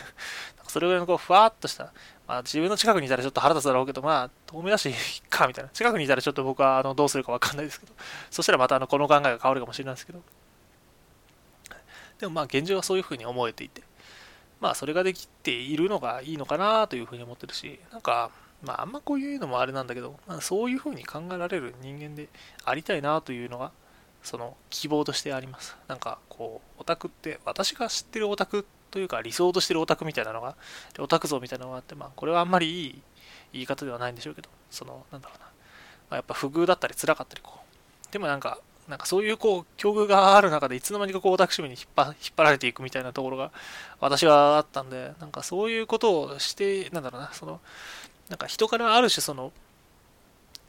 [0.68, 1.94] それぐらいのこう、ふわっとした、
[2.28, 4.96] まあ自分の近くにいたらちょっと腹立つだろうけど、まあ遠目だし、いっ
[5.30, 5.70] か、みたいな。
[5.72, 7.94] 近くにいたらちょっと僕はあのどうするかわかんないですけど、
[8.30, 10.22] そしたらまたあのこの考えが変わるかもしれないですけど。
[12.20, 13.82] でもまあ現状はそういう風に思えていて、
[14.60, 18.32] まあそれができているのがいいのかなというふうに思ってるし、なんか、
[18.64, 22.28] まああんまこういうのもあれなんだけど、まあ、そういうふうに考えられる人間で
[22.66, 23.72] ありたいなというのが、
[24.24, 25.78] その希望としてあります。
[25.88, 30.56] なんかこう、オタクって、私が知ってるオタクってというか理想としてるオタクみたいなのが、
[31.00, 33.02] オタク像みたいなのがあって、まあこれはあんまりいい
[33.54, 35.52] 言い方ではないんでしょうけど、その、なんだろうな、ま
[36.12, 43.52] あ、やっぱ不遇だったり辛かったりこう、でもなんかなんかそういうこう境遇がある中でいつの間にかこうオタク趣味に引っ張られていくみたいなところが
[44.00, 47.60] 私はあったんでなんかそういうことをしてなんだろうなその
[48.30, 49.52] なんか人からある種その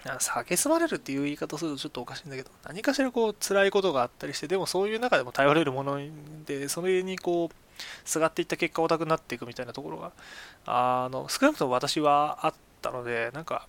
[0.05, 6.01] 蔑まれるっていう言い方をするとちょっとおかしいんだけど何かしらこう辛いことがあったりしてでもそういう中でも頼れるもの
[6.45, 7.68] でそれにこう
[8.05, 10.13] すがっていった結果オタクになっていくみたいなところが
[10.67, 13.67] あの少なくとも私はあったのでなんか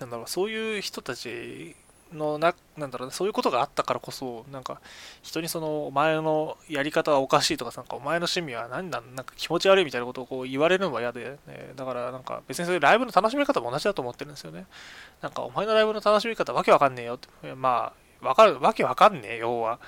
[0.00, 1.76] なんだろうそういう人たち
[2.12, 4.80] のな、なんだろうね、そういうことがあったからこそ、なんか、
[5.22, 14.66] 人にその、お前のやり方はおかしいとか、なんか、お前の趣味は何なん、なんか気持ち悪いみたいなことをこう言われるのは嫌で、ね、だからなんか、別にそういうライブの楽しみ方も同じだと思ってるんですよね。
[15.20, 19.78] なんか、お前のライブの楽しみ方わけわかんねえよって、まあ、わかる、わけわかんねえよは、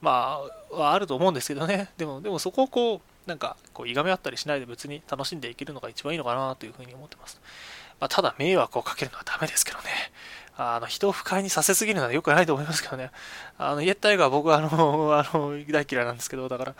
[0.00, 1.90] まあ、はあると思うんですけどね。
[1.96, 7.40] でも、でもそこをこう、なんか、こう、いがみ合ったりしないで別に楽しんでいけるのが一番いいのかなというふうに思ってます。
[8.00, 9.84] まあ、ただ、迷惑をかけるのはダメですけどね。
[10.56, 13.10] あの人を不快にさせすぎるのは良くないと思いますけどね。
[13.56, 14.68] あの、イエッタイガー僕はあの、
[15.16, 16.74] あの、大嫌いなんですけど、だから、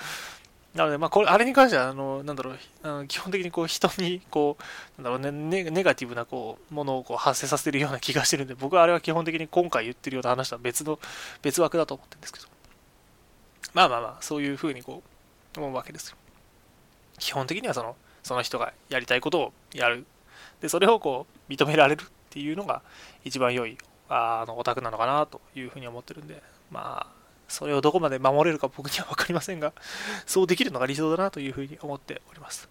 [0.75, 4.57] なので、まあ、これ、あれに関しては、あの、なんだろう、あの基本的にこう、人に、こ
[4.99, 10.99] う、なんだろうね、ネガティブな、こう、ものをこう発生させるような気がしてるんで、僕はあれは基本的に今回言ってるような話とは別の、
[11.43, 12.60] 別枠だと思ってるんですけど。
[13.75, 15.03] まあまあまあ、そういうふうにこ
[15.57, 16.17] う、思うわけですよ。
[17.19, 20.07] 基本的にはその、その人がやりたいことをやる。
[20.61, 22.83] で、それをこう、認められるっていうのが
[23.25, 23.77] 一番良い
[24.09, 29.73] あのオタクなのかなというふうに思ってるんで、まあ、それをどこまで守れるか僕には分かりませんが、
[30.27, 32.69] そうできるのが理想だなというふうに思っております。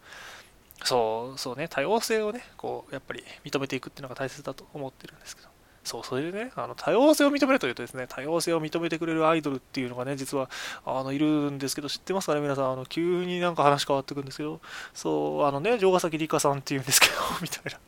[0.83, 5.48] そう、そうね、多様性をね、こう、やっぱり認めていくっていうのが大切だと思ってるんですけど、
[5.89, 10.47] そう、それでね、あの多様性を認めるというとですね、多様性を認めてくれるアイドルっていうのがね、実は
[10.86, 14.62] あのいるんですけど、知ってますかね、皆さん、あの急になんか話変わってくるんですけど、
[14.93, 17.80] そう、あのね、城ヶ崎里香さんっていうんですけど、 みたいな。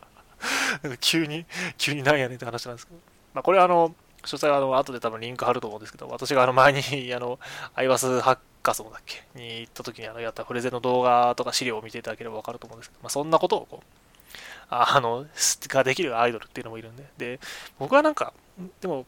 [0.82, 1.46] なんか急に、
[1.78, 3.00] 急になんやねんって話なんですけど。
[3.36, 7.40] まあ、これあの、詳細はあの後で多分リンク貼ると思うんですけど、私があの前に、あの、
[7.76, 9.24] アイバスハッカソンだっけ？
[9.36, 13.86] に行った時にあのやったプレゼンの動画とか資料を見ていただければわかると思うんですけど、まあ、そんなことをこう、
[14.72, 15.28] あの、
[15.68, 17.40] ができるアイドルっていうのもいるんで、で、
[17.78, 18.34] 僕はなんか、
[18.80, 19.06] でも、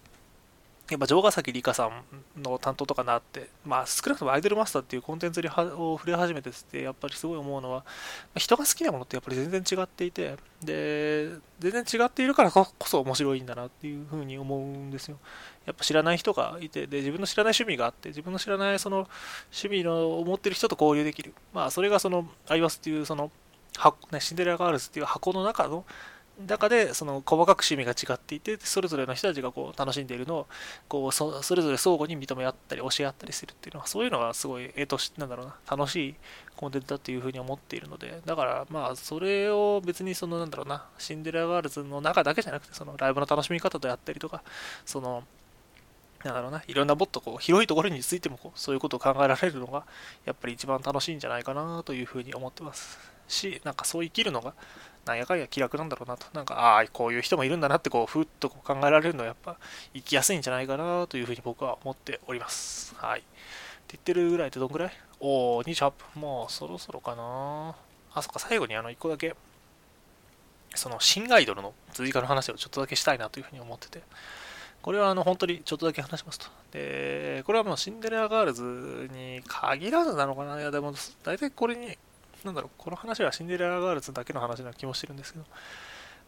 [0.89, 7.85] やっぱ城ヶ崎里香さんの担当とかなって、まあ、少なくともアイドルマスターっていうコンテンツにを触れ始めてってやっぱりすごい思うのは、
[8.35, 15.17] 人が好きなものってやっぱり全然違っていてで全然違っているからこそ面白いんだなっていうふうに思うんですよ。
[15.65, 19.07] やっぱ知らない人がいてで自分の知らない趣味があって自分の知らないその
[19.51, 21.33] 趣味の思ってる人と交流できる。
[21.53, 23.31] まあそれがそのアイワスっていうその
[23.77, 25.85] 箱、ね、シンデレラガールズっていう箱の中の
[26.47, 30.47] 中でその細かく趣味が違っていてそれぞれの人たちがこう楽しんでいるのを
[30.87, 36.15] こうそれぞれ相互に認め合ったり教え合ったりするっていうのはそういうのがすごいえとなんだろうな楽しい
[36.55, 44.41] コンテンツだっていうふうに思っているのでだからまあそれを別にそのなんだろうなシンデレラガールズの中だけじゃなくてそのライブの楽しみ方であったりとか
[44.85, 45.23] その
[46.23, 49.83] なんだろうな、いろんなもっとこう広いところについてもこうそういうことを考えられるのが
[50.25, 53.12] やっぱり一番楽しいんじゃないかなというふうに思ってます。
[53.27, 54.53] し、なんかそう生きるのが
[55.05, 56.27] なんやかんや気楽なんだろうなと。
[56.33, 59.57] なんか、ああ、こういう人もいるんだなって、こう、ふっとこう考えられるのはやっぱ、
[59.93, 62.95] 生きやすいんじゃないかなというふうに僕は思っております。
[62.95, 63.19] はい。
[63.19, 63.27] って
[63.89, 64.91] 言ってるぐらいってどんぐらい？
[65.19, 66.21] おー、28分。
[66.21, 67.75] もうそろそろかな
[68.13, 69.35] あ、そっか、最後にあの、一個だけ、
[70.73, 74.01] その、新アイドルの追加の話をちょっとだけしたいなというふうに思ってて。
[74.81, 76.47] これはあの本当にちょっとだけ話しますと。
[76.71, 80.59] で、これはもうシンデレラガールズに限らずなのかな。
[80.59, 81.97] いや、でも大体これに
[82.43, 85.45] なんだろう、この話はシンデレラガールズだけの話な気もしてるんですけど、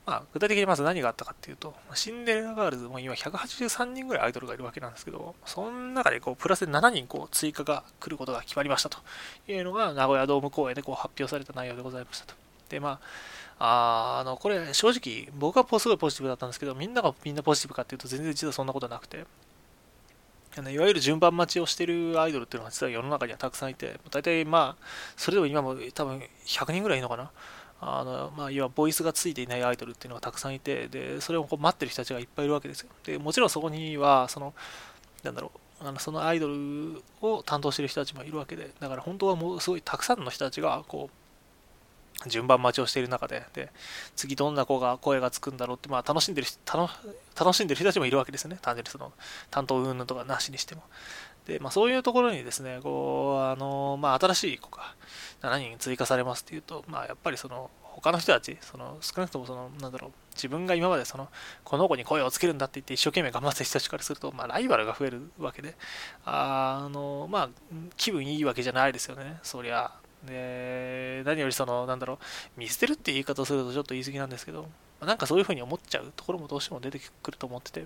[0.05, 8.99] まあ、具体的にまず何があったかっていうと、シンデレラガールズも今183人ぐらいアイドルがいるわけなんですけど、その中でこうプラスで7人こう追加が来ることが決まりましたと
[9.47, 12.35] いうのが名古屋ドーム公演でこう発表された内容でございましたと。
[12.69, 12.99] で、ま
[13.57, 19.25] あ、あの、これ正直僕はすごいポジティブだったんですけど、みんながみんなポジティブかっていうと全然実はそんなことなくて、
[20.57, 24.83] いわゆる順番待ちをしてるアイドルっていうのは実は世の中にはたくさんいて、大体まあ、
[25.17, 27.31] それでも今も多分100人ぐらいいるのかな？
[27.81, 32.89] あのまあ、要はボイスがついていないアイドルっていうのがたくさんいて、でそれをこう待ってる人たちがいっぱいいるわけですよ。
[33.03, 34.53] でもちろんそこには、その、
[35.23, 35.51] なんだろ
[35.83, 41.15] う、あのそのアイドルを担当してる人たちもいるわけで、だから本当はもうすごいたくさんの人たちが、こう、
[42.27, 43.71] 順番待ちをしている中で、で、
[44.15, 46.91] 次どんな子が声がつくんだろうって、まあ楽しんでる楽、
[47.37, 48.57] 楽しんでる人たちもいるわけですよね。
[48.61, 49.11] 単純にその、
[49.51, 50.83] 担当云々とかなしにしても。
[51.45, 54.95] で、まあそういうところにですね、こう、あの、まあ新しい子が
[55.41, 61.29] 7人追加されますっていうと、まあやっぱりその、他の人たち、その少なくともその、なんだろう、自分が今までその、
[61.63, 65.75] この子に声をつけるんだって言って一生懸命頑張った人たちからすると、まあライバルが増えるわけで、
[66.25, 67.49] あの、まあ
[67.95, 69.91] 気分いいわけじゃないですよね、そりゃ。
[70.25, 74.67] で、何よりその、なんだろう、見捨てるって言い方をするとちょっと言い過ぎなんですけど、
[75.01, 77.85] なんかそういう風に思っちゃうところもどうしても出てくると思ってて、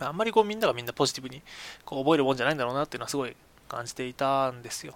[0.00, 1.42] あんまりこうみんながみんなポジティブに
[1.84, 3.36] こう覚えるもんじゃないんだろうなっていうのはすごい
[3.68, 4.94] 感じていたんですよ。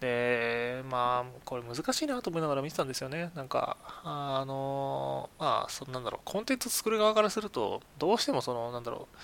[0.00, 3.30] で、まあ、これ難しいなと思いながら見てたんですよね。
[3.34, 9.16] なんか、あの、まあ、そんなんだろう、コンテンツ作る側からすると、どうしてもその、なんだろう、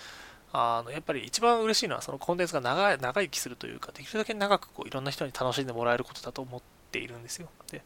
[0.58, 7.48] あのやっぱり一番嬉しいのはそのコンテンツが長い長生きするというか、できるだけ長くこういろんな人に楽しんでもらえることだと思っているんですよ。
[7.70, 7.82] で、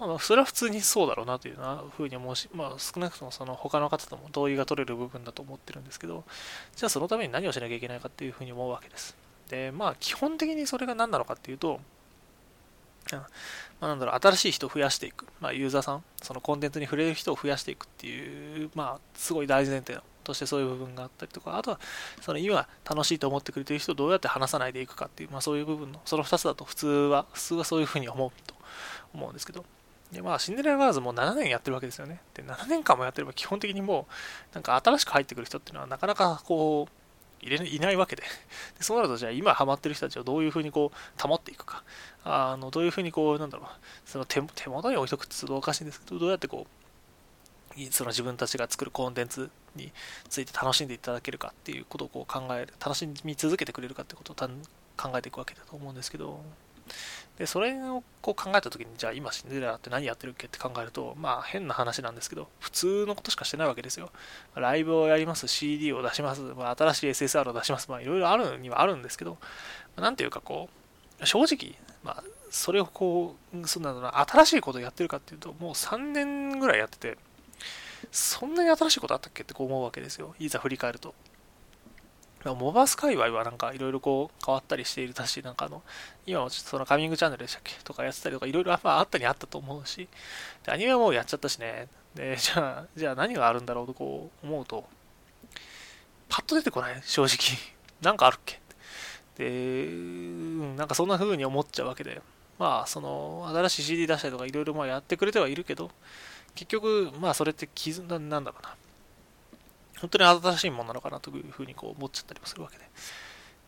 [0.00, 1.56] まあ、それは普通にそうだろうなという
[1.96, 6.24] ふうに思うし、まあ、少なくともその他の方とも同意が取れる部分だと思ってるんですけど、
[6.74, 9.16] じゃあそのために何をしなきゃいけないかっていうふうに思うわけです。
[9.48, 11.80] で、まあ基本的にそれが何なのかっていうと、
[13.12, 13.26] ま
[13.80, 15.26] あ、なんだろう、新しい人を増やしていく。
[15.40, 21.80] まあ、ユーザーさん、そのコンテンツに触れる人を増やしていくっていう、まあ、すごい大前提としてそういう部分があったりとか、あとは、
[22.20, 28.54] その今楽しいと思ってくれてる人をどうやって話さないでいくかっていう、まあそういう部分の、その2つだと普通は、普通はそういうふうに思うと
[29.14, 29.64] 思うんですけど、
[30.12, 32.20] で、まあ、シンデレラガールズも7年やってるわけですよね。
[32.32, 34.06] で、7年間もやってれば基本的にも
[34.52, 36.98] う、なんか新しく入ってくる人っていうのはなかなかこう、
[37.40, 38.22] 入れいないわけで。
[38.76, 41.84] でそうなるとじゃあ今ハマってる人たちをどういうふうにこう保っていくか。
[42.24, 43.68] あのどういうふうにこうなんだろう。
[44.04, 46.77] その手手元に置いとくってちょっとおかしいんですけどどうやってこう
[47.90, 49.92] その自分たちが作るコンテンツに
[50.28, 54.36] ついて楽しんでいただけるかっていうことをこう考える楽しみ続けてくれるかってことを
[54.96, 56.40] 考えていくわけだと思うんですけど。
[57.38, 64.10] でそれをこう考えた時にじゃあ今シンデレラって何やってるっけって考えるとまあ変な話なんですけど普通のことしかしてないわけですよ。
[64.56, 69.38] ライブをやります CD を出します、まあ、新しい SSR を出しますまあいろいろあるにはあるんですけど
[69.96, 70.68] 何ていうかこ
[71.20, 77.18] う正直まあそれをこうそんなの新しいことをやってるかっていうともう3年ぐらいやってて
[78.10, 80.34] そんなに新しいことあったっけってこう思うわけですよ。
[80.38, 81.14] いざ振り返ると。
[82.44, 85.82] モバス界隈はなんかいろいろこう変わったりしているだし、なんかあの、
[86.24, 87.74] 今もちょっとそのカミングチャンネルでしたっけ？
[87.84, 90.08] とかやってたりとかいろいろあったにあったと思うし、
[90.64, 91.88] でアニメはもうやっちゃったしね。
[92.14, 94.88] で、 じゃあ、じゃあ何があるんだろうとこう思うと、
[96.28, 97.58] パッと出てこない、正直。
[98.00, 98.60] なんかあるっけ？
[99.36, 102.22] で、うんなんかそんな風に思っちゃうわけで、
[102.58, 105.90] まあ、その、新しい CD 出したりとかいろいろまあやってくれてはいるけど、
[106.58, 108.74] 結局、まあそれって傷なんだろうな。
[110.00, 112.84] 本当に新しいものなのかなというふうにこう思っちゃったりもするわけで。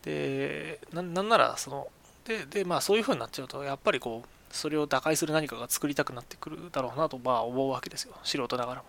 [0.02, 1.86] で、なんなら、その、
[2.24, 8.14] で、で、まあそういうふうになっちゃうと、やっぱりこう、それを打開する何かが作りたくなってくるだろうなと、まあ思うわけですよ。
[8.24, 8.88] 素人ながらも。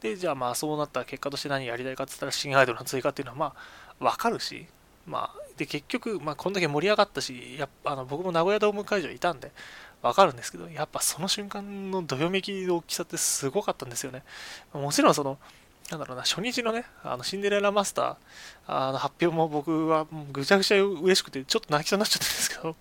[0.00, 3.54] で、じゃあまあそうなった結果として何やりたいかって言ったら、新アイドルの追加っていうのはま
[4.00, 4.66] あ、わかるし、
[5.06, 9.52] まあ、で、結局、まあ、こんだけ盛り上がったし、やあの僕も名古屋ドーム会場いたんで、
[10.04, 14.22] わかるんですけど、やっぱその瞬間のどよめきの大きさってすごかったんですよね。
[14.74, 15.38] もちろんその、
[15.90, 18.16] なんだろうな、初日のね、あのシンデレラマスター
[18.66, 22.76] あの発表も僕はもうぐちゃぐちゃ嬉しくて、ちょっと泣きそうになっちゃったんですけど、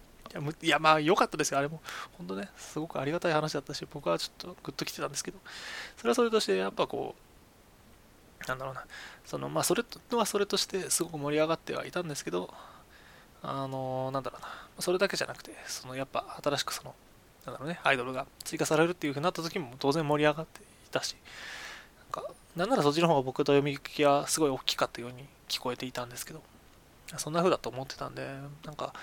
[0.62, 1.82] いや、まあ良かったですよ、あれも。
[2.18, 5.38] 本当ね、すごくありがたい話だったし、僕はちょっとグッときてたんですけど、
[5.96, 7.16] それはそれとして、やっぱこ
[8.46, 8.86] う、なんだろうな、
[9.24, 12.54] そのまあ、それとはそれとしてすごく盛り上がってはいたんですけど、
[13.42, 14.48] あのなんだろうな、
[14.80, 16.96] それだけじゃなくて、そのやっぱ新しくその、
[17.46, 21.16] なんだろうね、アイドルが追加されるっていう風になった時も当然盛り上がっていたし、
[22.14, 26.42] なんか、なんならそっちの方が僕と読み聞きはすごい大きかったように聞こえていたんですけど、
[27.18, 28.28] そんな風だと思ってたんで、
[28.66, 28.94] なんか、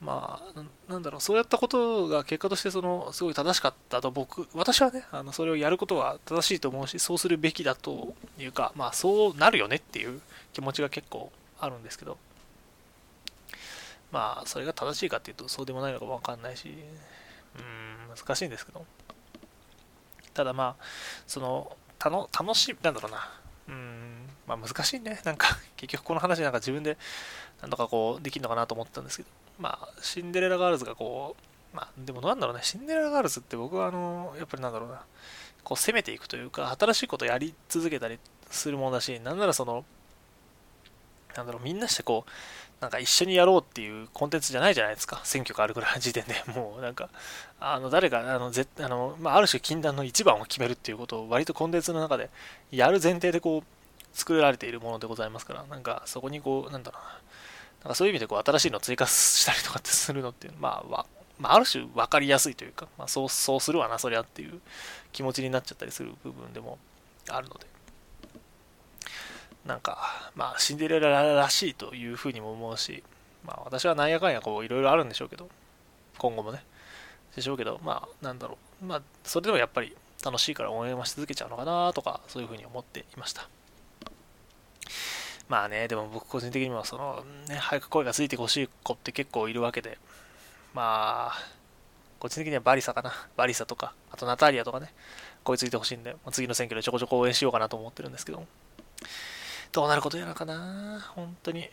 [0.00, 10.20] まあ、なんだろう、そうやったことが結果としてその、すごい正しかったと僕、私はね、あのそれをやることは正しいと思うし、そうするべきだというか、まあそうなるよねっていう
[10.52, 12.18] 気持ちが結構あるんですけど、
[14.10, 16.74] まあ、それが正しいかっていうとそうでもないのかもわかんないし、
[17.58, 17.62] う
[18.12, 18.84] ん、難しいんですけど。
[20.34, 20.84] ただまあ、
[21.26, 23.30] その、楽しい、なんだろうな。
[23.68, 25.20] うん、まあ難しいね。
[25.24, 26.96] なんか、 結局この話なんか自分で
[27.60, 29.28] なんとかこうできるのかなと思ったんですけど、
[29.58, 31.36] まあ、シンデレラガールズがこ
[31.72, 35.04] う、まあ、でもなんだろうね、シンデレラガールズって僕はあの、やっぱりなんだろうな、
[35.62, 38.18] こう攻めていくというか、新しいことやり続けたり
[38.50, 39.84] するものだし、なんならその、
[41.36, 42.30] なんだろう、みんなしてこう、
[42.82, 45.20] なんか一緒にやろうっていうコンテンツじゃないじゃないですか。
[45.22, 46.34] 選挙があるぐらいの時点で。
[46.52, 47.10] もうなんか、
[47.60, 52.28] あの、誰が、あの、ぜあの、まあ、ある種禁断の一番を決めるっていうことを割とコンテンツの中で
[52.72, 57.08] やる前提でこう、作られているものでございますから、なんかそこにこう、なんだろうな、
[57.84, 61.06] なんかそういう意味でこう、新しいのを追加したりとかってするのっていう、まあ、わ
[61.38, 64.60] まあ、ある種分かりやすいというか、まあ、そう、そうするわな、そりゃっていう
[65.12, 66.78] 気持ちになっちゃったりする部分でも
[67.28, 67.66] あるので、
[69.66, 73.02] なんか、まあ、シンデレラらしいというふうにも思うし、
[73.44, 75.48] まあ、私はなんやかんやこう、いろいろあるんでしょうけど、
[76.18, 76.64] 今後もね、
[77.36, 83.48] でしょうけど、まあ、なんだろう、まあ、それでもやっぱり楽しいから応援はし続けちゃうのかなとか、そういうふうに思っていました。
[85.48, 89.98] まあね、でも僕個人的には、その、ね、早く声がついてほしい子って結構いるわけで、
[90.74, 91.38] まあ、
[92.18, 93.12] 個人的にはバリサかな。
[93.36, 94.92] バリサとか、あとナタリアとかね、
[95.44, 98.46] 声ついてほしいんで、ま、次の選挙でちょこちょこ応援しようかなと思ってるんですけど、
[99.72, 101.70] どうなることやらかな本当に。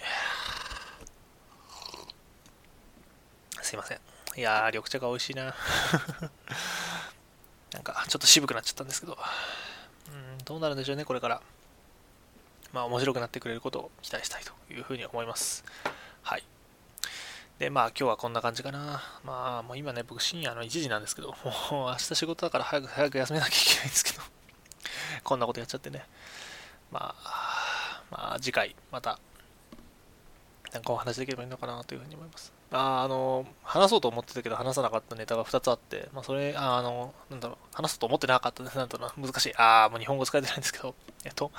[3.61, 3.99] すいません。
[4.37, 5.53] いやー、緑茶が美味しいな。
[7.73, 9.17] なんか、ちょっと渋くなっちゃったんですけど、
[10.07, 11.41] うん、どうなるんでしょうね、これから。
[12.71, 15.65] まあ、面白くなってくれることを期待したいというふうに思います。
[16.21, 16.43] はい。
[17.57, 19.03] で、まあ、今日はこんな感じかな。
[19.25, 24.21] まあ、もう今ね、僕深夜の1時なんですけど、もう明日仕事だから早く早く休めなきゃいけないんですけど、
[25.23, 26.07] こんなことやっちゃってね。
[26.91, 27.68] まあ、
[28.11, 29.19] まあ、次回また、
[30.73, 32.53] なんかお話できればいいのかなというふうに思います。
[32.71, 38.77] ああの、話そうと思ってたけど話さなかったネタが2つあって、まあ、それ、ああの、なんだろう、話そうと思ってなかったです。
[38.77, 39.55] なんだろうな、難しい。
[39.55, 40.93] ああ、もう日本語使えてないんですけど、
[41.25, 41.51] えっと、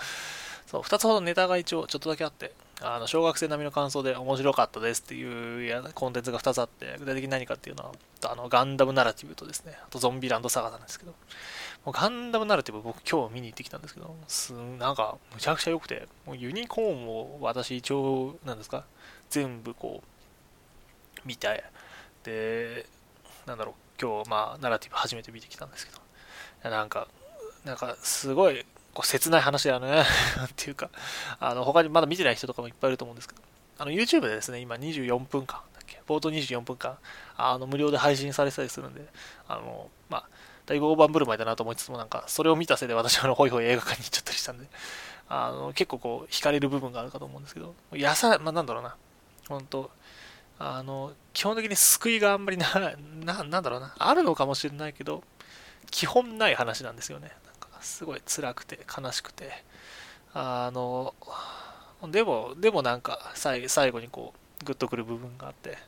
[0.67, 2.53] そう、2つほどネタが一応ちょっとだけあって、
[2.83, 7.93] あの小学生並みの感想で面白かったですっていうやコンテンツが2つあって、具体的に何かっていうのは、
[8.25, 11.13] あのガンダムナラティブとですね、あとゾンビランドサガなんですけど、
[11.85, 18.85] もうガンダムナラティブ僕今日見に行ってきたんですけど、すなんかむちゃくちゃ良くて、もうユニコーンを私一応、なんですか、
[19.29, 21.65] 全部こう、見て、
[22.25, 22.87] で、
[23.47, 27.09] なんだろう、今日まあナラティブ初めて見てきたんですけど、なんか、
[27.65, 28.65] なんかすごい
[28.95, 30.03] こう切ない話だよね。
[30.45, 30.91] っていうか、
[31.39, 33.43] あの他にまだ見てない人とかもいっぱいいると思うんですけど、
[33.79, 36.99] あの YouTube でですね、今24分間だっけ、冒頭24分間、
[37.37, 39.07] あの無料で配信されてたりするんで、
[39.49, 40.25] あの、まあ、
[40.67, 44.67] だいぶ大盤振る舞いだなと思いつつも、なんか、それを見たせいで私はあの、ホイホイ映画館に行っちゃったりしたんで、
[45.29, 48.97] あの、結構こう、惹かれる部分があるかと思うんですけど、やさ、まあ、なんだろうな、
[49.49, 49.91] 本当
[50.59, 52.67] あの、基本的に救いがあんまりな、
[53.25, 55.25] な、なんだろうな、あるのかもしれないけど、
[55.91, 57.33] 基本ない話なんですよね。
[57.83, 59.65] すごい辛くて、悲しくて、
[60.33, 61.15] あの、
[62.09, 63.61] でも、でもなんか、最
[63.91, 65.79] 後にこう、グッとくる部分があって、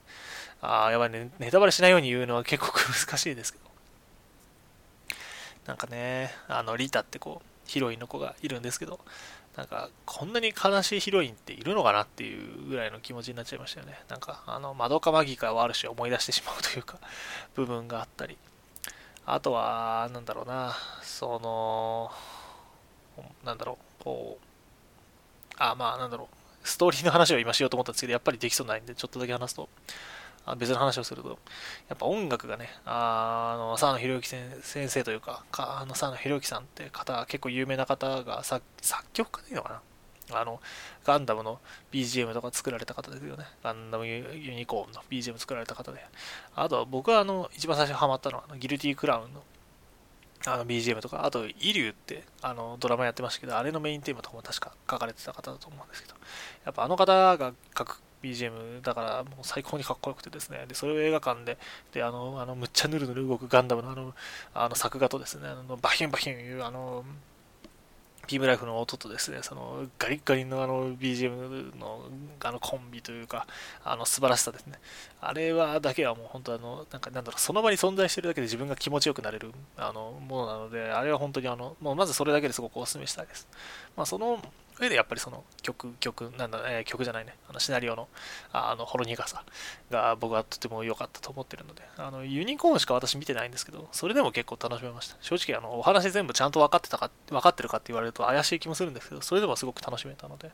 [0.61, 3.65] ああ、やばいね、ネタバレしないように言うのは結構難しいですけど、
[5.67, 9.01] なんかね、あの、リタってこう、ヒロインの子がいるんですけど、
[9.57, 13.99] なんか、こんなに悲しいヒロインっているのかなっていうぐらいの気持ちになっちゃいましたよね。
[14.09, 16.99] なんか、あの、マドカマギカをある種思い出してしまうというか、
[17.55, 18.39] 部分があったり。
[19.25, 22.11] あとは、なんだろうな、その、
[23.45, 26.29] なんだろう、こう、あ、まあ、なんだろ
[26.65, 29.69] う、ストーリーの話を今しようと思ったんですけど、やっぱりできそうないんで、ちょっとだけ話すと、
[30.45, 31.39] あ別の話をすると、
[31.89, 38.63] やっぱ音楽がね、あの、沢野博之先生というか、かあの沢野博之さんって方、結構有名な方が作
[39.13, 39.81] 曲家でいいのかな
[40.31, 40.61] あの、
[41.05, 41.61] ガンダムの
[41.91, 43.45] BGM とか作られた方ですよね。
[43.63, 44.23] ガンダムユ
[44.55, 46.05] ニコーンの BGM 作られた方で。
[46.55, 49.43] あとは僕はあの、一番最初ハマったのは、ギルティークラウンの
[50.47, 56.15] あの BGM とか、あと、イリュウってあのドラマやってましたけど、あれのメインテーマとかも確か書かれてた方だと思うんですけど、
[56.65, 61.59] やっぱあの方が書く BGM だからもう最高にかっこよくてですね、でそれを映画館で、
[61.93, 64.15] であのあのむっちゃぬるぬる動くガンダムのあの
[64.55, 67.05] あの作画とですね、あのバヒュンバヒュンいうあの
[68.29, 72.05] ビームライフの音とですね、そのガリッガリのあの BGM の
[72.43, 73.47] あのコンビというか、
[73.85, 74.75] あの素晴らしさですね。
[75.21, 83.49] あれはだけはもう本当あの、なんかなんだろう、その場に存在してるだけで自分が気持ちよくなれるあのものなので、あれは本当にあの、もうまずそれだけですごくお勧めしたいです。
[83.97, 84.41] まあ、その
[84.81, 88.09] 上でやっぱりその曲、曲、なんだ、えー、曲じゃないね、あのシナリオの
[88.53, 89.45] あのほろ苦さ
[89.91, 95.17] が僕はとても良かったと思ってるので、あのユニコーンしか私見てないんですけど、それでも結構楽しめました。
[95.21, 100.51] 正直あのお話全部ちゃんと分かってたか、分かってるかって言われると怪しい気もするんですけど、それでもすごく楽しめたので、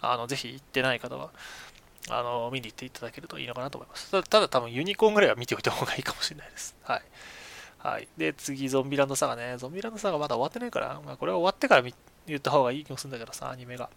[0.00, 1.30] あのぜひ行ってない方は、
[2.08, 4.10] あの見に行っていただけるといいのかなと思います。
[4.10, 6.76] ただ多分ユニコーンぐらいは見ておいた方がいいかもしれないです。
[6.82, 7.02] はい。
[7.78, 8.08] はい。
[8.16, 9.56] で、次、ゾンビランドサガね。
[9.56, 11.92] ゾンビランドサガまだ終わってないから、まあ、これは終わってから見
[12.26, 13.90] 言った方がいい気もするんだけどさ、アニメが。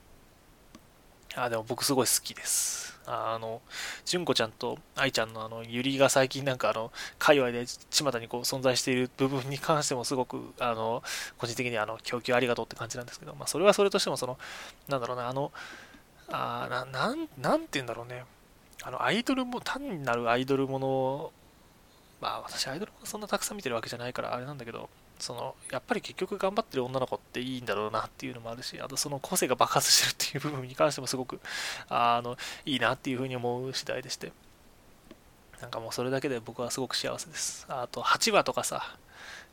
[1.35, 2.97] あ、でも僕すごい好きです。
[3.07, 3.61] あの、
[4.05, 11.03] 純子ちゃんと愛ちゃんのあの、ゆりが最近なんかあの、界隈で巷にこう存在している部分に関してもすごく、あの、
[11.37, 14.37] 個人的にあの、供給ありがとうって感じなんですけど、まあそれはそれとしてもその、
[14.87, 15.51] なんだろうな、あの、
[16.29, 18.23] あななん、なんて言うんだろうね。
[18.83, 21.31] あの、アイドルも、単なるアイドルもの、
[22.21, 24.89] まあ私アイドルもそんなたくさん見てるわけじゃないからあれなんだけど、
[25.19, 31.39] その、やっぱり結局頑張ってる女の子っていいんだろうなっていうのもあるし、あとその個性が爆発してるっていう部分に関してもすごく、
[31.89, 34.31] あの、いいなっていうふうに思う次第でして。
[35.61, 37.65] なんかもうそれだけで僕はすごく幸せです。
[37.69, 38.97] あと8話とかさ、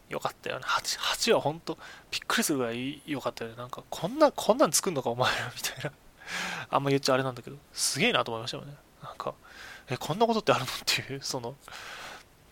[0.08, 0.64] よかったよね。
[0.66, 1.78] 8, 8話ほんと
[2.10, 3.56] びっくりするぐらい良かったよね。
[3.56, 5.92] なんかこんな、こんなん作んのかお前らみたいな。
[6.70, 8.74] あんま言っちゃあれなんだけど、すげえなと思いましたよね。
[9.02, 9.32] なんか、
[9.88, 10.66] え、こんなことってあるの？
[10.66, 11.54] っていう、その、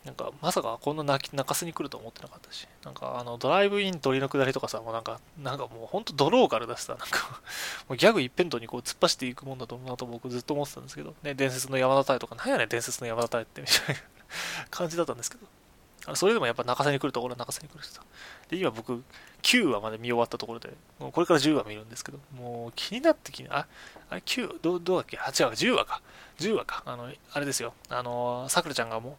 [0.05, 7.41] なんか、まさかこんな泣き泣かせに来ると思ってなかったし、なんか、あの、ドライブイン鳥の下りとかさ、もうなんか、なんかもうほんとドローカルだしさ、なんか
[7.89, 14.03] もうギャグ一辺倒にこう突っ走っていくもんだと思うなと僕ずっと思ってたんですけど、ね、伝説の山田隊とか、なんやねん伝説の山田隊ってみたいな
[14.71, 15.47] 感じだったんですけど、
[16.07, 18.03] あそれでもやっぱ泣かせに来るところは泣かせに来るしさ。
[18.49, 19.03] で、今僕、
[19.43, 23.67] 9話まで見終わったところで、もうこれから10話見るんですけど、もう気になって気にあ、
[24.09, 26.01] あれ9、どどうだっけ ?8 話、10話か。
[26.39, 26.83] 10話か。
[26.87, 27.75] あの、あれですよ。
[27.89, 29.15] あの、さくらちゃんがもう、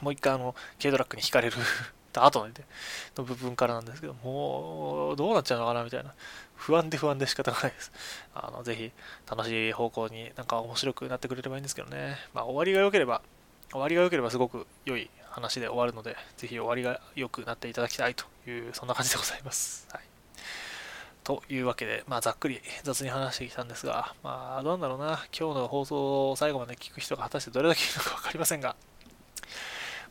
[0.00, 1.56] もう一回あの、軽トラックに引かれる
[2.14, 2.46] 後
[3.16, 6.14] の部分からなんですけど、もう、どうなっちゃうのかなみたいな。
[6.56, 7.90] 不安で不安で仕方がないです。
[8.34, 8.92] あの、ぜひ、
[9.28, 12.18] 楽しい方向になんか面白くなってくれればいいんですけどね。
[12.34, 13.22] まあ、終わりが良ければ、
[13.70, 19.88] 終わりが良ければすごく良い話で終わるので、ぜひ終わりが良くなっていただきたいという、そんな感じでございます。
[19.90, 20.02] はい。
[21.24, 25.24] というわけで、まあ、ざっくり雑に話してきたんですが、まあ、どうなんだろうな。
[25.38, 28.76] 今日の放送を最後まで聞く人が果たしてどれだけいるのか分かりませんが、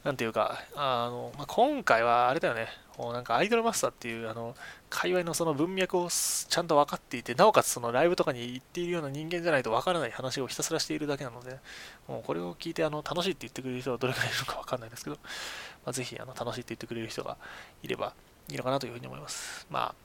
[0.04, 4.56] なんていうか、あの、まあ、今回はあれだよね、もうなんかアイドルマスターっていう、あの、
[4.90, 11.60] 界隈のその文脈をちゃんと分かっていて、なおかつそのライブとかに行っているような人間じゃないと分からない話をひたすらしているだけなので、
[12.08, 15.18] もうこれを聞いてあの楽しいって言ってくれる人はどれくらいいるのか分かんないですけど、
[15.86, 17.38] まあ、ぜひあの楽しいって言ってくれる人が
[17.84, 18.14] いれば
[18.50, 19.68] いいのかなというふうに思います。
[19.70, 19.96] まあ、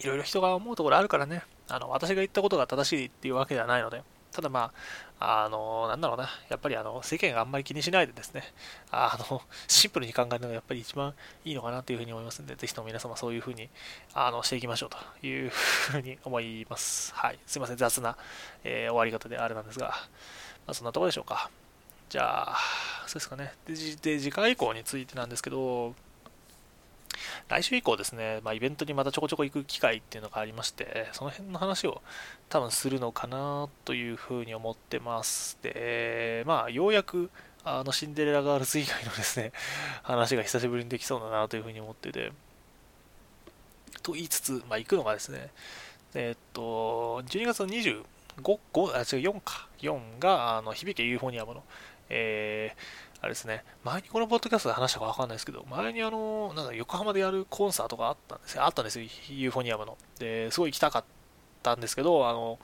[0.00, 4.02] いろいろ人が思うところあるからね、あの私が言ったことが正しいっていうわけではないので、
[4.32, 4.72] ただま
[5.18, 8.42] あ、あの、なんだろうな、やっぱりあの、世間があんまり気にしないでですね、
[8.90, 11.14] あの、 シンプルに考えるのがやっぱり一番
[11.44, 13.68] いいのかなというふうに思いますので、ぜひとも皆様そういうふうに、
[14.14, 17.14] あの、していきましょうというふうに思います。
[17.14, 17.38] はい。
[17.46, 18.16] すいません、雑な、
[18.64, 19.88] えー、終わり方であれなんですが、
[20.66, 21.50] まあ、そんなところでしょうか。
[22.08, 22.56] じゃあ、
[23.06, 23.52] そうですかね。
[23.66, 23.76] で、
[24.18, 25.94] 次回以降についてなんですけど、
[27.48, 32.02] 来週以降ですね、まあ、イベントにまたちょこちょこ行く機会っていうのがありまして、その辺の話を
[32.48, 35.58] 多分するのかなというふうに思ってます。
[35.62, 37.30] で、まあ、ようやく、
[37.62, 39.52] あのシンデレラガールズ以外のですね、
[40.02, 42.32] 話が久しぶりにできそうだなというふうに思ってて、
[44.02, 45.50] と言いつつ、まあ、行くのがですね、
[46.14, 48.04] えっと、12月の25、
[48.72, 51.62] 5あ、違う、4か、4が、あの、響けユーフォニアムの、
[52.08, 58.64] えー、あれですね、前にこのポッドキャストで話したかわかんないですけど、前にあの、なんか横浜でやるコンサートがあったんですよ。
[58.64, 59.98] あったんですよ、ユーフォニアムの。
[60.18, 61.04] で、すごい行きたかっ
[61.62, 62.58] たんですけど、あの、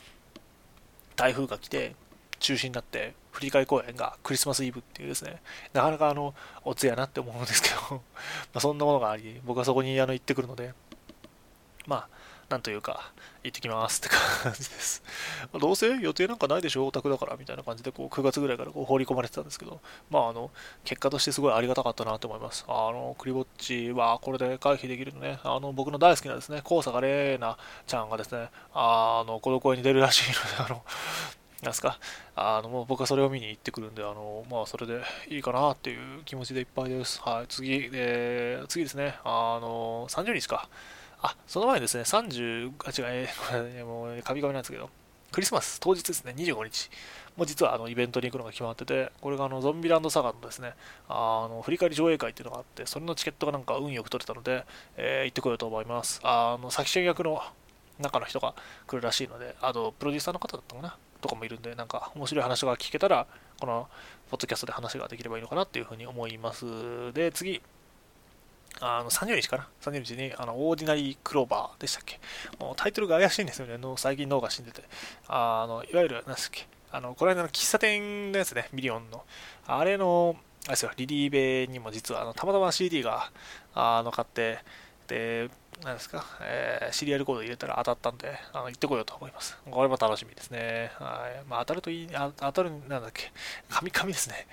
[1.15, 1.95] 台風が来て、
[2.39, 5.43] 中止になって、振り替公演がクリスマスイブっていうですね、
[5.75, 6.35] なかなかあの、
[6.65, 8.01] おつやなって思うんですけど ま
[8.55, 10.73] あそんなものがあり、僕はそこにあの行ってくるので、
[11.87, 12.09] まあ、
[12.49, 15.03] なんというか、行ってきますって感じです。
[15.59, 19.81] どうせ予定なんかないでしょ、オタクだからみたいな感じでこう9月ぐらいからこう放り込まれてたんですけど、
[20.11, 20.51] まあ、あの
[20.85, 22.65] 結果としてすごいありがたかったなと思います。
[22.69, 30.85] あのクリぼっちはこれで回避できるのね、あの僕の大好きなですね、高坂玲奈ちゃんがですね、あのこの声に出るらしいので、 あの
[31.63, 31.99] なんすか、
[32.35, 37.21] あのもう僕はそれを見に行ってくるんで、あのまあ、それでいいかなっていう気持ちでいっぱいです。
[37.23, 40.69] はい、次、えー、次ですね、あの30日か。
[41.23, 44.91] あ、その前にですね、30、あ、違う、えー、もう、カビカビなんですけど、
[45.33, 46.91] クリスマス当日ですね、25日。
[47.37, 50.73] もう実はあのイベントに行くのが決まってて、これがあのゾンビランドサガのですね、
[51.09, 54.65] あの振り返り上映会っていうのがあって、それのチケットがなんか運よく取れたので、
[54.97, 56.21] えー、行ってこようと思います。
[56.23, 57.43] あの、作詞役の
[57.99, 58.55] 中の人が
[58.87, 60.97] 来るらしいので、あと、プロデューサーの方だったかな？
[61.21, 63.27] とかもいるんで、なんか面白い話が聞けたら、
[63.61, 63.89] この
[64.31, 67.13] ポッドキャストで話ができればいいのかなっていうふうに思います。
[67.13, 67.61] で、次、
[68.81, 72.19] あの30日かな ?30 日にあのオーディナリークローバーでしたっけ？
[72.59, 73.79] もうタイトルが怪しいんですよね。
[73.79, 74.83] の最近脳が死んでて。
[75.29, 76.67] あのいわゆる、何ですっけ？
[76.93, 79.25] あの、この間の喫茶店のやつね、ミリオンの。
[79.67, 81.31] あれの、あれですよ、リリイ
[81.67, 83.31] ベにも実はあのたまたま CD が
[83.75, 84.59] あの買って、
[85.09, 85.49] で、
[85.85, 89.59] なんですか、えー、シリアルコード入れたら当たったんで、あの行ってこようと思います。
[89.71, 90.91] これも楽しみですね。
[90.99, 91.45] はい。
[91.49, 93.31] まあ、当たるといい、あ当たる、なんだっけ、
[93.69, 94.47] カミカミですね。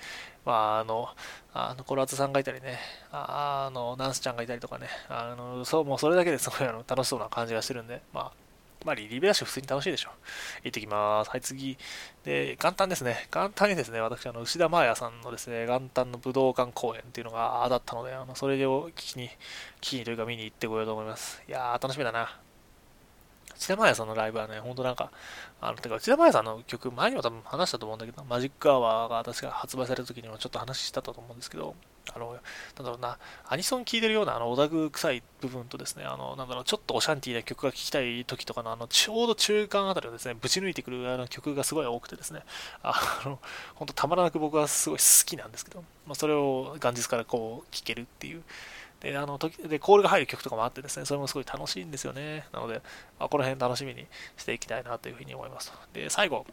[0.44, 1.08] まあ、あの、
[1.54, 2.78] あの、コラツさんがいたりね、
[3.10, 8.43] あの、ナンスちゃんがいたりとかね、あの、そう、もうそれだけですごいあの楽しそうな感じがしてるんで、まあ、
[8.84, 10.10] まあ、リリベラッシュ普通に楽しいでしょ。
[10.62, 11.30] 行ってきます。
[11.30, 11.78] はい、次。
[12.24, 13.28] で、元旦ですね。
[13.32, 19.30] 元旦にですね、私、あの、牛田麻也さんのですね、元旦の武道館公演っていうのが当たったので、あの、それを聞きに、聞
[19.80, 21.42] きにというか見に行ってこようと思います。
[21.48, 22.38] いやー、楽しみだな。
[23.56, 25.10] 内田真礼さんのライブはね、ほんとなんか、
[25.60, 31.74] あの、てか、内田真礼さんの曲、前にも多分話したと思うんだけど、マジックアワーが確か発売された時にもちょっと話したと思うんですけど、
[32.12, 42.40] あの、なんだろうな、アニソン聴いてるような、あの、オダグ臭い部分とですね、あの、なんだろう、ちょっとオシャンティーな曲が聴きたい時とかの、あの、ちょうど中間あたりをですね、ぶち抜いてくるあの曲がすごい多くてですね、
[42.82, 43.38] あの、
[43.74, 48.42] ほんとたまらなく僕はすごい好きなんですけど、まあ、それを元日からこう、聴けるっていう、
[49.00, 52.46] で、あの、時で、コールが入る曲とかもあってですね、それもすごい楽しいんですよね。
[52.52, 52.80] なので、
[53.18, 55.72] まあ、この辺楽しみにしていきたいなというふうに思います。
[55.92, 56.46] で、最後、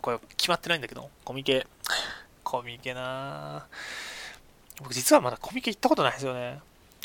[0.00, 1.66] これ決まってないんだけど、コミケ。
[2.44, 3.66] コミケな
[4.80, 6.60] 僕実はまだコミケ行ったことないですよね。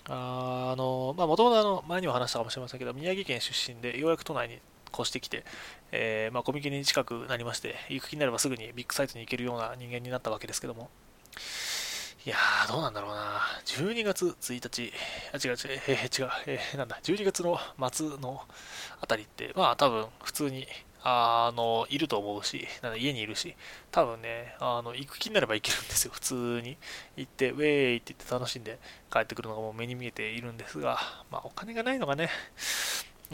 [0.07, 4.59] あの、まあ、もともとあの、前にも話したかもしれませんけど、宮城県出身で、ようやく都内に
[4.91, 5.45] 越してきて、
[5.91, 10.89] えー、まあ、コミケに近くなりまして、行く気になればすぐにビッグサイトに行けるような人間になったわけですけども、
[12.25, 13.39] いやー、どうなんだろうな。
[13.65, 14.93] 12月1日、
[15.31, 17.59] あ、違う違う、えー、違う、えー、なんだ、12月の
[17.91, 18.41] 末の
[19.01, 20.67] あたりって、まあ多分普通に、
[21.03, 23.55] あの、いると思うし、なん家にいるし、
[23.91, 26.11] 多分ね、あの、行く気になれば行けるんですよ。
[26.13, 26.77] 普通に
[27.15, 28.79] 行って、ウェーイって言って楽しんで
[29.11, 30.99] 帰ってくるのがもう目に見えているんですが、
[31.31, 32.29] まあお金がないのがね、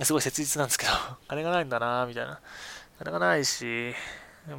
[0.03, 0.91] すごい切実なんですけど、
[1.28, 2.39] 金がないんだなみたいな。
[2.99, 3.93] 金がないし、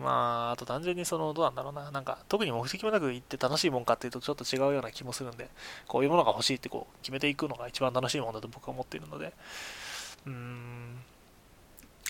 [0.02, 1.90] まあ、あと単純にその、どうなんだろうな。
[1.90, 5.48] なんか、特に目的もなく行って楽しいもんかっていうとちょっと違うような気もするんで、
[5.86, 9.32] こういうものが欲しいってこう、決めていくのが一番楽しいものだと僕は思っているので、
[10.26, 11.04] うーん、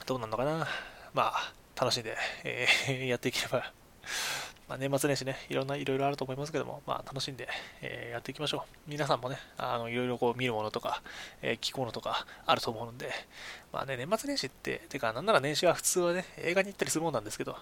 [0.07, 0.68] どうなのかな？
[1.14, 3.72] まあ、楽しんで、えー、 やっていければ
[4.68, 7.48] まあ、年末年始ね、いろんな、いろいろあると思いますけども、まあ、楽しんで、
[7.82, 8.90] えー、やっていきましょう。
[8.90, 11.02] 皆さんもね、あの、いろいろこう見るものとか、
[11.40, 13.11] えー、聞くものとかあると思うので、
[13.72, 17.52] まあね、年末年始って、てか、なんなら年始は普通はね、映画に行ったりするもんなんですけど、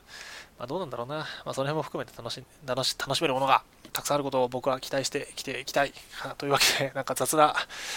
[0.58, 1.16] まあ、どうなんだろうな。
[1.16, 5.92] まあ、その辺も含めて楽し楽し楽しめるものがたくさんあることを僕は期待してきていきたい。
[6.38, 7.54] というわけで、 なんか雑な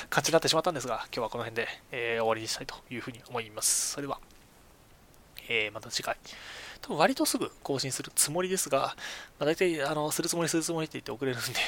[0.09, 3.91] 感じになってしまったんですが、今日はこの辺で、えー、終わりにしたいというふうに思います。
[3.93, 4.19] それでは、
[5.49, 6.17] えー、また次回。
[6.81, 8.95] 多分割とすぐ更新するつもりですが、
[9.39, 11.59] まあ、大体、あの、するつもりするつもりって言って遅れるんで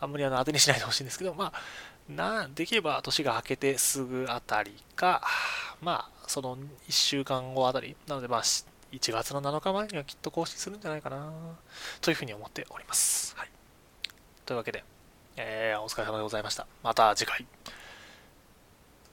[0.00, 5.22] あんまりあの当てにしないでほしいんですけど、まあ、な、できれば年が明けてすぐあたりか、
[5.80, 11.32] まあ、その1週間後あたり、なのでまあ、1月の7日前にはきっと更新するんじゃないかな、
[12.00, 13.34] というふうに思っております。
[13.36, 13.48] はい。
[14.44, 14.84] というわけで、
[15.36, 16.66] えー、お疲れ様でございました。
[16.82, 17.46] また次回。